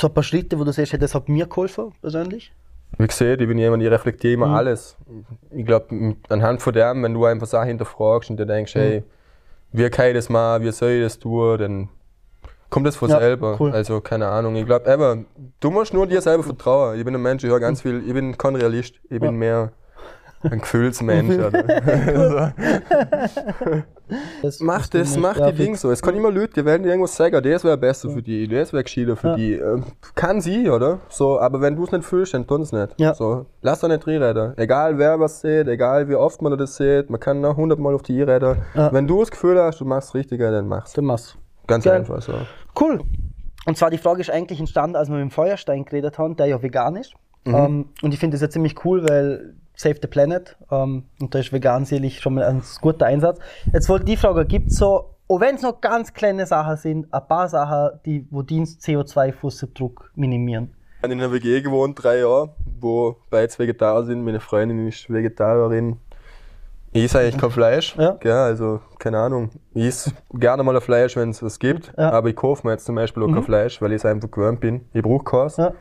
so 0.00 0.08
ein 0.08 0.14
paar 0.14 0.24
Schritte, 0.24 0.58
wo 0.58 0.64
du 0.64 0.72
siehst, 0.72 0.92
hey, 0.92 0.98
das 0.98 1.14
hat 1.14 1.28
mir 1.28 1.46
geholfen, 1.46 1.92
persönlich? 2.00 2.52
Wie 2.98 3.06
gesagt, 3.06 3.40
ich 3.40 3.48
bin 3.48 3.58
jemand, 3.58 3.82
ich 3.82 3.90
reflektiere 3.90 4.34
immer 4.34 4.46
Mhm. 4.48 4.54
alles. 4.54 4.96
Ich 5.50 5.64
glaube, 5.66 6.14
anhand 6.28 6.62
von 6.62 6.72
dem, 6.72 7.02
wenn 7.02 7.14
du 7.14 7.24
einfach 7.24 7.46
Sachen 7.46 7.68
hinterfragst 7.68 8.30
und 8.30 8.38
dir 8.38 8.46
denkst, 8.46 8.74
Mhm. 8.74 8.78
hey, 8.80 9.02
wie 9.72 9.90
kann 9.90 10.08
ich 10.08 10.14
das 10.14 10.28
machen, 10.28 10.64
wie 10.64 10.72
soll 10.72 10.90
ich 10.90 11.02
das 11.02 11.18
tun, 11.18 11.58
dann 11.58 11.88
kommt 12.70 12.86
das 12.86 12.96
von 12.96 13.10
Ja, 13.10 13.18
selber. 13.18 13.56
cool. 13.60 13.72
Also, 13.72 14.00
keine 14.00 14.26
Ahnung. 14.28 14.56
Ich 14.56 14.64
glaube, 14.66 14.90
aber 14.92 15.18
du 15.60 15.70
musst 15.70 15.92
nur 15.92 16.06
dir 16.06 16.20
selber 16.20 16.42
vertrauen. 16.42 16.98
Ich 16.98 17.04
bin 17.04 17.14
ein 17.14 17.22
Mensch, 17.22 17.44
ich 17.44 17.50
höre 17.50 17.60
ganz 17.60 17.82
viel, 17.82 18.02
ich 18.06 18.12
bin 18.14 18.36
kein 18.38 18.56
Realist, 18.56 18.94
ich 19.04 19.20
bin 19.20 19.34
Mhm. 19.36 19.42
Ja. 19.42 19.54
mehr 19.58 19.72
ein 20.50 20.60
Gefühlsmensch. 20.60 21.34
oder? 21.38 22.52
Das 24.40 24.60
Mach 24.60 24.86
du 24.86 24.98
das, 24.98 25.16
mach 25.16 25.36
ja, 25.36 25.50
die 25.50 25.64
Dinge 25.64 25.76
so. 25.76 25.90
Es 25.90 26.00
kann 26.00 26.14
immer 26.14 26.30
Leute, 26.30 26.52
die 26.60 26.64
werden 26.64 26.84
dir 26.84 26.90
irgendwas 26.90 27.16
sagen, 27.16 27.42
das 27.42 27.64
wäre 27.64 27.76
besser 27.76 28.08
für 28.08 28.22
die, 28.22 28.46
das 28.46 28.72
wäre 28.72 28.84
gescheiter 28.84 29.16
für 29.16 29.30
Ja. 29.30 29.34
die. 29.36 29.54
Ähm, 29.54 29.82
Kann 30.14 30.40
sie, 30.40 30.70
oder? 30.70 31.00
So, 31.08 31.40
aber 31.40 31.60
wenn 31.60 31.74
du 31.74 31.82
es 31.84 31.90
nicht 31.90 32.04
fühlst, 32.04 32.32
dann 32.32 32.46
tun 32.46 32.62
es 32.62 32.70
nicht. 32.70 32.94
Ja. 32.98 33.14
So, 33.14 33.46
lass 33.62 33.80
doch 33.80 33.88
nicht 33.88 34.06
reinreden. 34.06 34.56
Egal 34.58 34.96
wer 34.98 35.18
was 35.18 35.40
sieht, 35.40 35.66
egal 35.66 36.08
wie 36.08 36.14
oft 36.14 36.40
man 36.40 36.56
das 36.56 36.76
sieht, 36.76 37.10
man 37.10 37.18
kann 37.18 37.40
noch 37.40 37.56
hundertmal 37.56 37.94
auf 37.96 38.02
die 38.02 38.22
reden. 38.22 38.58
Ja. 38.74 38.92
Wenn 38.92 39.08
du 39.08 39.18
das 39.18 39.32
Gefühl 39.32 39.60
hast, 39.60 39.80
du 39.80 39.84
machst 39.84 40.10
das 40.10 40.14
Richtige, 40.14 40.52
dann 40.52 40.68
mach's. 40.68 40.92
Dann 40.92 41.04
mach's. 41.06 41.36
Ganz 41.66 41.84
Geil. 41.84 41.96
einfach 41.96 42.22
so. 42.22 42.32
Cool. 42.80 43.00
Und 43.66 43.76
zwar 43.76 43.90
die 43.90 43.98
Frage 43.98 44.20
ist 44.20 44.30
eigentlich 44.30 44.60
entstanden, 44.60 44.94
als 44.94 45.08
wir 45.08 45.14
mit 45.16 45.22
dem 45.22 45.30
Feuerstein 45.32 45.84
geredet 45.84 46.16
haben, 46.18 46.36
der 46.36 46.46
ja 46.46 46.62
vegan 46.62 46.94
ist. 46.94 47.14
Mhm. 47.44 47.54
Ähm, 47.56 47.84
und 48.02 48.14
ich 48.14 48.20
finde 48.20 48.36
das 48.36 48.42
ja 48.42 48.48
ziemlich 48.50 48.84
cool, 48.84 49.02
weil 49.08 49.54
Save 49.76 49.96
the 50.02 50.08
Planet 50.08 50.56
ähm, 50.70 51.04
und 51.20 51.34
da 51.34 51.38
ist 51.38 51.52
vegan 51.52 51.84
sicherlich 51.84 52.20
schon 52.20 52.34
mal 52.34 52.44
ein 52.44 52.62
guter 52.80 53.06
Einsatz. 53.06 53.38
Jetzt 53.72 53.88
wollte 53.88 54.06
die 54.06 54.16
Frage, 54.16 54.44
gibt 54.46 54.70
es 54.70 54.76
so, 54.78 55.10
auch 55.28 55.40
wenn 55.40 55.54
es 55.56 55.62
noch 55.62 55.80
ganz 55.80 56.12
kleine 56.14 56.46
Sachen 56.46 56.76
sind, 56.76 57.12
ein 57.12 57.28
paar 57.28 57.48
Sachen, 57.48 57.98
die 58.04 58.26
wo 58.30 58.42
Dienst 58.42 58.80
CO2-Fußabdruck 58.82 60.10
minimieren? 60.14 60.72
Ich 60.98 61.02
habe 61.02 61.12
in 61.12 61.20
einer 61.20 61.32
WG 61.32 61.60
gewohnt, 61.60 62.02
drei 62.02 62.18
Jahre, 62.20 62.54
wo 62.80 63.16
beide 63.30 63.52
Vegetarier 63.58 64.04
sind. 64.04 64.24
Meine 64.24 64.40
Freundin 64.40 64.88
ist 64.88 65.08
Vegetarierin. 65.12 65.98
Ich 66.92 67.04
esse 67.04 67.18
eigentlich 67.18 67.36
kein 67.38 67.50
Fleisch. 67.50 67.94
Ja. 67.98 68.12
Gell, 68.12 68.32
also, 68.32 68.80
keine 68.98 69.18
Ahnung. 69.18 69.50
Ich 69.74 69.84
esse 69.86 70.12
gerne 70.32 70.62
mal 70.62 70.74
ein 70.74 70.80
Fleisch, 70.80 71.14
wenn 71.16 71.30
es 71.30 71.42
was 71.42 71.58
gibt. 71.58 71.92
Ja. 71.98 72.10
Aber 72.12 72.30
ich 72.30 72.36
kaufe 72.36 72.66
mir 72.66 72.72
jetzt 72.72 72.86
zum 72.86 72.94
Beispiel 72.94 73.22
auch 73.22 73.28
Mhm. 73.28 73.34
kein 73.34 73.42
Fleisch, 73.42 73.82
weil 73.82 73.92
ich 73.92 73.96
es 73.96 74.06
einfach 74.06 74.30
gewöhnt 74.30 74.60
bin. 74.60 74.86
Ich 74.94 75.02
brauche 75.02 75.22
keins. 75.24 75.58
Ja. 75.58 75.72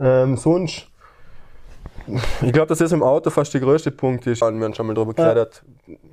Ähm, 0.00 0.36
sonst, 0.36 0.87
ich 2.42 2.52
glaube, 2.52 2.66
dass 2.68 2.78
das 2.78 2.92
im 2.92 3.02
Auto 3.02 3.30
fast 3.30 3.52
der 3.54 3.60
größte 3.60 3.90
Punkt 3.90 4.26
ist. 4.26 4.40
Wir 4.40 4.46
haben 4.48 4.74
schon 4.74 4.86
mal 4.86 4.94
darüber 4.94 5.14
Ja. 5.16 5.32
geredet. 5.32 5.62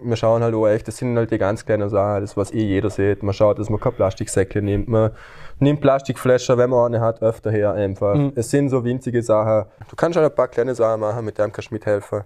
Wir 0.02 0.16
schauen 0.16 0.44
halt 0.44 0.54
auch 0.56 0.68
echt, 0.68 0.88
das 0.88 0.98
sind 0.98 1.18
halt 1.18 1.32
die 1.32 1.38
ganz 1.38 1.66
kleinen 1.66 1.90
Sachen, 1.90 2.22
das 2.22 2.36
was 2.38 2.54
eh 2.54 2.64
jeder 2.64 2.90
sieht. 2.90 3.24
Man 3.24 3.34
schaut, 3.34 3.60
dass 3.60 3.70
man 3.70 3.80
kein 3.80 3.94
Plastiksäckchen 3.94 4.64
nimmt. 4.66 4.88
Man 4.88 5.12
nimmt 5.60 5.82
Plastikflaschen, 5.82 6.58
wenn 6.58 6.70
man 6.70 6.94
eine 6.94 7.02
hat, 7.04 7.22
öfter 7.22 7.52
her 7.52 7.74
einfach. 7.74 8.16
Mhm. 8.16 8.34
Es 8.36 8.50
sind 8.50 8.70
so 8.70 8.84
winzige 8.84 9.22
Sachen. 9.24 9.70
Du 9.90 9.96
kannst 9.96 10.18
halt 10.18 10.30
ein 10.30 10.36
paar 10.36 10.48
kleine 10.48 10.76
Sachen 10.76 11.00
machen, 11.02 11.24
mit 11.26 11.38
denen 11.38 11.52
kannst 11.52 11.72
du 11.72 11.76
mithelfen. 11.76 12.24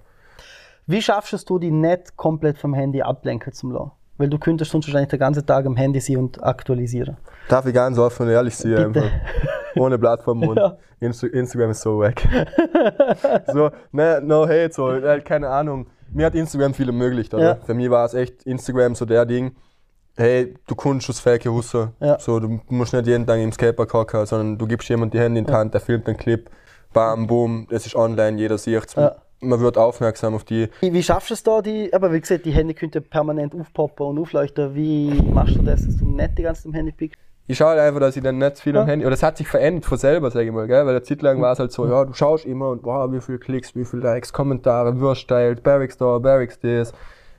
Wie 0.88 1.01
schaffst 1.01 1.33
es 1.33 1.45
du, 1.45 1.59
die 1.59 1.69
nicht 1.71 2.17
komplett 2.17 2.57
vom 2.57 2.73
Handy 2.73 3.01
ablenken 3.01 3.53
zu 3.53 3.69
lassen? 3.69 3.91
Weil 4.17 4.27
du 4.29 4.38
könntest 4.38 4.71
sonst 4.71 4.88
wahrscheinlich 4.88 5.09
den 5.11 5.19
ganzen 5.19 5.45
Tag 5.45 5.65
am 5.65 5.77
Handy 5.77 5.99
sein 6.01 6.17
und 6.17 6.43
aktualisieren. 6.43 7.15
Darf 7.47 7.65
ich 7.65 7.73
ganz 7.73 7.97
offen 7.97 8.23
und 8.27 8.33
ehrlich 8.33 8.55
sein, 8.57 8.91
Bitte. 8.91 9.05
einfach. 9.05 9.11
Ohne 9.79 9.98
Blatt 9.98 10.24
vom 10.24 10.39
Mund. 10.39 10.57
Ja. 10.57 10.77
Insta 11.00 11.27
Instagram 11.27 11.71
ist 11.71 11.81
so 11.81 12.00
weg. 12.00 12.27
so, 13.53 13.71
ne, 13.91 14.21
no 14.24 14.48
hate, 14.48 14.71
so, 14.71 14.91
äh, 14.91 15.21
keine 15.21 15.50
Ahnung. 15.50 15.88
Mir 16.12 16.25
hat 16.25 16.36
Instagram 16.36 16.74
viel 16.74 16.88
ermöglicht, 16.88 17.33
oder? 17.33 17.43
Ja. 17.43 17.55
Für 17.55 17.74
mich 17.74 17.89
war 17.89 18.05
es 18.05 18.13
echt 18.13 18.43
Instagram 18.43 18.95
so 18.95 19.05
der 19.05 19.25
Ding, 19.25 19.55
hey, 20.19 20.53
du 20.67 20.75
kannst 20.75 21.09
das 21.09 21.19
Fake 21.19 21.48
raus. 21.48 21.74
Ja. 22.00 22.19
So, 22.19 22.39
du 22.39 22.59
musst 22.67 22.93
nicht 22.93 23.07
jeden 23.07 23.25
Tag 23.25 23.39
im 23.39 23.51
Skatepark 23.51 23.93
hocken, 23.93 24.25
sondern 24.25 24.57
du 24.57 24.67
gibst 24.67 24.89
jemand 24.89 25.13
die 25.13 25.19
Hände 25.19 25.39
in 25.39 25.45
die 25.45 25.53
Hand, 25.53 25.74
der 25.74 25.81
filmt 25.81 26.07
einen 26.07 26.17
Clip, 26.17 26.50
bam, 26.93 27.27
boom, 27.27 27.67
es 27.69 27.86
ist 27.86 27.95
online, 27.95 28.38
jeder 28.38 28.57
sieht's. 28.57 28.95
Ja. 28.95 29.15
Man 29.41 29.62
wird 29.62 29.77
aufmerksam 29.77 30.36
auf 30.36 30.43
die. 30.43 30.67
Wie, 30.81 30.91
wie 30.91 31.01
schaffst 31.01 31.29
du 31.29 31.33
es 31.33 31.43
da, 31.43 31.62
die, 31.62 31.93
aber 31.93 32.12
wie 32.12 32.19
gesagt, 32.19 32.45
die 32.45 32.51
Hände 32.51 32.74
könnten 32.74 33.01
permanent 33.01 33.55
aufpoppen 33.55 34.05
und 34.05 34.19
aufleuchten. 34.19 34.75
Wie 34.75 35.21
machst 35.31 35.55
du 35.55 35.62
das, 35.62 35.86
dass 35.86 35.95
du 35.95 36.05
nicht 36.05 36.38
die 36.38 36.43
ganze 36.43 36.63
Zeit 36.63 36.69
am 36.69 36.74
Handy 36.74 36.91
pickst? 36.91 37.17
Ich 37.50 37.58
schaue 37.58 37.70
halt 37.70 37.79
einfach, 37.79 38.00
dass 38.00 38.15
ich 38.15 38.22
dann 38.22 38.38
nicht 38.38 38.60
viel 38.60 38.77
am 38.77 38.86
Ja. 38.86 38.91
Handy. 38.91 39.06
Oder 39.08 39.15
es 39.15 39.24
hat 39.24 39.38
sich 39.38 39.48
verändert 39.48 39.86
von 39.86 39.98
selber, 39.98 40.29
sage 40.29 40.46
ich 40.46 40.51
mal, 40.51 40.68
gell? 40.68 40.84
Weil 40.86 40.89
eine 40.91 41.01
Zeit 41.01 41.22
lang 41.24 41.41
war 41.41 41.51
es 41.51 41.60
halt 41.60 41.72
so, 41.72 41.88
ja, 41.88 42.06
du 42.06 42.13
schaust 42.13 42.46
immer 42.46 42.70
und 42.70 42.84
wow, 42.84 43.12
wie 43.12 43.20
viele 43.22 43.39
Klicks, 43.39 43.75
wie 43.75 43.86
viele 43.86 44.03
Likes, 44.03 44.32
Kommentare, 44.32 45.00
Wurst 45.00 45.27
teilt, 45.27 45.63
Barracks 45.63 45.98
da, 45.98 46.20
Barracks 46.20 46.60
das. 46.60 46.94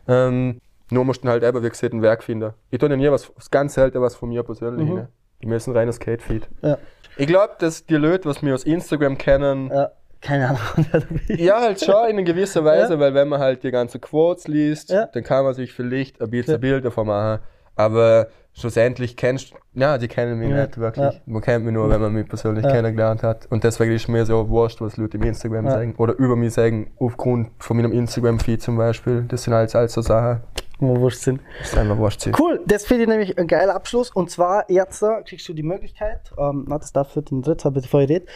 Ähm, 0.09 0.61
nur 0.90 1.05
musst 1.05 1.23
du 1.23 1.29
halt 1.29 1.45
eben, 1.45 1.62
wie 1.62 1.69
gesagt, 1.69 1.95
ein 1.95 2.02
Werk 2.02 2.25
finden. 2.25 2.52
Ich 2.71 2.79
tue 2.81 2.90
ja 2.90 2.97
nie 2.97 3.11
was, 3.11 3.31
was 3.37 3.50
ganz 3.52 3.75
selten 3.75 4.00
was 4.00 4.17
von 4.17 4.31
mir 4.31 4.43
persönlich. 4.43 4.88
Mhm. 4.88 4.95
Ne? 4.97 5.09
Die 5.43 5.47
müssen 5.47 5.73
reines 5.76 5.97
Skate-Feed. 5.97 6.49
Ja. 6.62 6.76
Ich 7.17 7.29
glaube, 7.29 7.55
dass 7.61 7.87
die 7.87 7.95
Leute, 7.97 8.29
was 8.29 8.43
wir 8.43 8.52
aus 8.55 8.64
Instagram 8.64 9.17
kennen, 9.17 9.71
ja. 9.73 9.90
Keine 10.23 10.49
Ahnung, 10.49 10.61
wer 10.90 11.00
du 11.00 11.07
bist. 11.14 11.40
ja, 11.40 11.61
halt 11.61 11.81
schon 11.83 11.95
in 12.11 12.17
einer 12.19 12.23
gewissen 12.25 12.62
Weise, 12.64 12.99
weil 12.99 13.14
wenn 13.14 13.29
man 13.29 13.40
halt 13.40 13.62
die 13.62 13.71
ganzen 13.71 14.00
Quotes 14.02 14.49
liest, 14.49 14.90
Ja. 14.90 15.07
dann 15.07 15.23
kann 15.23 15.45
man 15.45 15.55
sich 15.55 15.73
vielleicht 15.73 16.21
ein 16.21 16.29
bisschen 16.31 16.50
Ja. 16.55 16.59
ein 16.59 16.61
Bild 16.61 16.85
davon 16.85 17.07
machen. 17.07 17.40
Aber 17.75 18.26
schlussendlich 18.52 19.16
kennst 19.16 19.52
ja, 19.75 19.99
die 19.99 20.09
kennen 20.09 20.38
mich 20.38 20.50
Ja. 20.50 20.62
nicht 20.66 20.78
wirklich. 20.78 21.04
Ja. 21.14 21.21
Man 21.26 21.42
kennt 21.42 21.64
mich 21.64 21.73
nur, 21.73 21.88
wenn 21.88 22.00
man 22.00 22.12
mich 22.12 22.26
persönlich 22.28 22.64
Ja. 22.64 22.73
kennengelernt 22.73 23.23
hat. 23.23 23.47
Und 23.50 23.62
deswegen 23.62 23.92
ist 23.92 24.09
mir 24.09 24.26
so 24.26 24.49
wurscht, 24.49 24.80
was 24.80 24.97
Leute 24.97 25.16
im 25.16 25.23
Instagram 25.23 25.69
sagen. 25.69 25.95
Oder 25.97 26.14
über 26.19 26.35
mich 26.35 26.52
sagen, 26.54 26.90
aufgrund 26.99 27.50
von 27.59 27.76
meinem 27.76 27.92
Instagram-Feed 27.92 28.61
zum 28.61 28.76
Beispiel. 28.76 29.25
Das 29.28 29.45
sind 29.45 29.52
alles, 29.54 29.75
alles 29.76 29.92
so 29.92 30.02
Sachen. 30.02 30.40
wir 30.80 30.97
wurscht 31.00 31.21
sind. 31.21 31.40
Das 31.61 31.69
ist 31.73 31.78
einfach 31.78 31.99
wurscht. 31.99 32.21
sein. 32.23 32.35
Cool, 32.38 32.61
das 32.66 32.85
finde 32.87 33.02
ich 33.04 33.09
nämlich 33.09 33.38
ein 33.38 33.47
geiler 33.47 33.75
Abschluss. 33.75 34.11
Und 34.11 34.30
zwar, 34.30 34.69
jetzt 34.71 35.02
äh, 35.02 35.23
kriegst 35.25 35.47
du 35.49 35.52
die 35.52 35.62
Möglichkeit, 35.62 36.33
ähm, 36.38 36.64
na, 36.69 36.78
das 36.78 36.92
darf 36.92 37.12
für 37.12 37.23
den 37.23 37.42
Dritt, 37.42 37.62
bevor 37.73 38.00
ich 38.02 38.09
rede. 38.09 38.26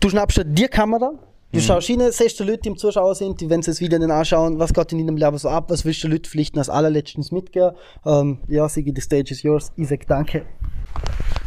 Du 0.00 0.10
schnappst 0.10 0.36
dir 0.38 0.44
die 0.44 0.66
Kamera, 0.68 1.12
du 1.54 1.60
schaust 1.60 1.86
hin, 1.86 2.02
siehst 2.10 2.38
die 2.38 2.44
Leute, 2.44 2.62
die 2.62 2.68
im 2.70 2.76
Zuschauer 2.76 3.14
sind, 3.14 3.40
die, 3.40 3.48
wenn 3.48 3.62
sie 3.62 3.70
das 3.70 3.80
Video 3.80 3.98
dann 3.98 4.10
anschauen, 4.10 4.58
was 4.58 4.72
geht 4.72 4.92
in 4.92 4.98
deinem 4.98 5.16
Leben 5.16 5.38
so 5.38 5.48
ab, 5.48 5.70
was 5.70 5.84
willst 5.84 6.04
du 6.04 6.08
Leuten 6.08 6.24
pflichten 6.24 6.58
als 6.58 6.68
allerletztens 6.68 7.32
mitgehen. 7.32 7.72
Ähm, 8.04 8.38
ja, 8.48 8.68
Sigi, 8.68 8.92
the 8.94 9.00
stage 9.00 9.30
is 9.30 9.42
yours. 9.42 9.72
Sag 9.76 10.06
danke. 10.06 10.44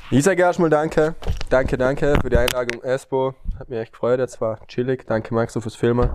Ich 0.09 0.23
sage 0.23 0.41
erstmal 0.41 0.69
danke. 0.69 1.15
Danke, 1.49 1.77
danke 1.77 2.17
für 2.21 2.29
die 2.29 2.37
Einladung, 2.37 2.81
Espo. 2.81 3.33
Hat 3.59 3.69
mich 3.69 3.79
echt 3.79 3.91
gefreut, 3.91 4.19
jetzt 4.19 4.39
war 4.39 4.59
chillig. 4.67 5.05
Danke, 5.05 5.33
Max, 5.33 5.53
fürs 5.53 5.75
Filmen. 5.75 6.09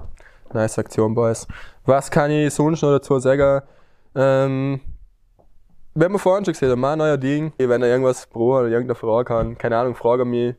Nice 0.54 0.78
Aktion, 0.78 1.14
Boys. 1.14 1.46
Was 1.84 2.10
kann 2.10 2.30
ich 2.30 2.52
sonst 2.54 2.82
noch 2.82 2.90
dazu 2.90 3.18
sagen? 3.18 3.62
Ähm, 4.14 4.80
wenn 5.94 6.12
wir 6.12 6.18
vorhin 6.18 6.44
schon 6.44 6.52
gesehen 6.52 6.70
haben, 6.70 6.80
mein 6.80 6.98
neuer 6.98 7.18
Ding. 7.18 7.52
Wenn 7.58 7.82
ihr 7.82 7.88
irgendwas 7.88 8.26
braucht 8.26 8.60
oder 8.60 8.68
irgendeine 8.68 8.94
Frage 8.94 9.34
haben, 9.34 9.58
keine 9.58 9.76
Ahnung, 9.76 9.94
frage 9.94 10.24
mich. 10.24 10.54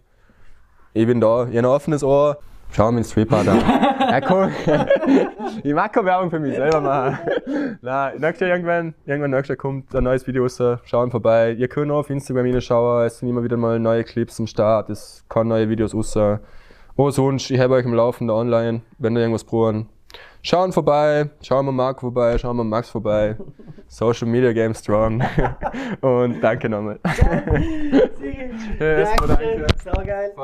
Ich 0.94 1.08
bin 1.08 1.20
da. 1.20 1.44
Ich 1.44 1.58
habe 1.58 1.60
ein 1.60 1.66
offenes 1.66 2.04
Ohr. 2.04 2.38
Schau 2.76 2.92
mir 2.92 3.00
ins 3.00 3.12
Streetpart 3.12 3.48
an. 3.48 3.60
ja, 3.60 4.22
komm. 4.28 4.50
ich 5.64 5.74
mag 5.74 5.94
keine 5.94 6.08
Werbung 6.08 6.32
für 6.32 6.40
mich 6.40 6.56
selber 6.56 6.82
machen. 6.82 7.20
Nein, 7.82 8.14
nächstes 8.20 8.48
Jahr 8.48 8.58
irgendwann, 8.58 8.96
irgendwann 9.06 9.32
nächstes 9.32 9.50
Jahr 9.50 9.58
kommt 9.58 9.96
ein 9.96 10.04
neues 10.04 10.26
Video 10.26 10.44
raus. 10.44 10.60
Schauen 10.86 11.12
vorbei. 11.12 11.52
Ihr 11.52 11.68
könnt 11.68 11.92
auch 11.92 12.00
auf 12.00 12.10
Instagram 12.10 12.52
reinschauen. 12.52 13.06
Es 13.06 13.20
sind 13.20 13.30
immer 13.30 13.44
wieder 13.44 13.58
mal 13.58 13.80
neue 13.80 14.04
Clips 14.04 14.40
am 14.40 14.48
Start. 14.48 14.90
Es 14.90 15.24
kann 15.30 15.48
neue 15.48 15.70
Videos 15.70 15.94
raus. 15.94 16.18
Oh, 16.96 17.10
sonst, 17.12 17.52
ich 17.52 17.60
habe 17.60 17.76
euch 17.76 17.86
im 17.86 17.94
Laufen 17.94 18.28
da 18.28 18.34
online, 18.34 18.82
wenn 18.98 19.16
ihr 19.16 19.22
irgendwas 19.22 19.44
brauchen. 19.44 19.90
Schauen 20.42 20.74
vorbei, 20.74 21.30
schauen 21.42 21.66
wir 21.66 21.72
Marc 21.72 22.02
vorbei, 22.02 22.38
schauen 22.38 22.58
wir 22.58 22.64
Max 22.66 22.90
vorbei. 22.90 23.38
Social 23.88 24.28
Media 24.28 24.52
Game 24.52 24.74
Strong. 24.74 25.24
Und 26.02 26.42
danke 26.42 26.68
nochmal. 26.68 27.00
Ja, 28.80 28.86
erstmal 28.86 29.28
danke. 29.30 29.68
Sau 29.84 30.04
geil. 30.04 30.34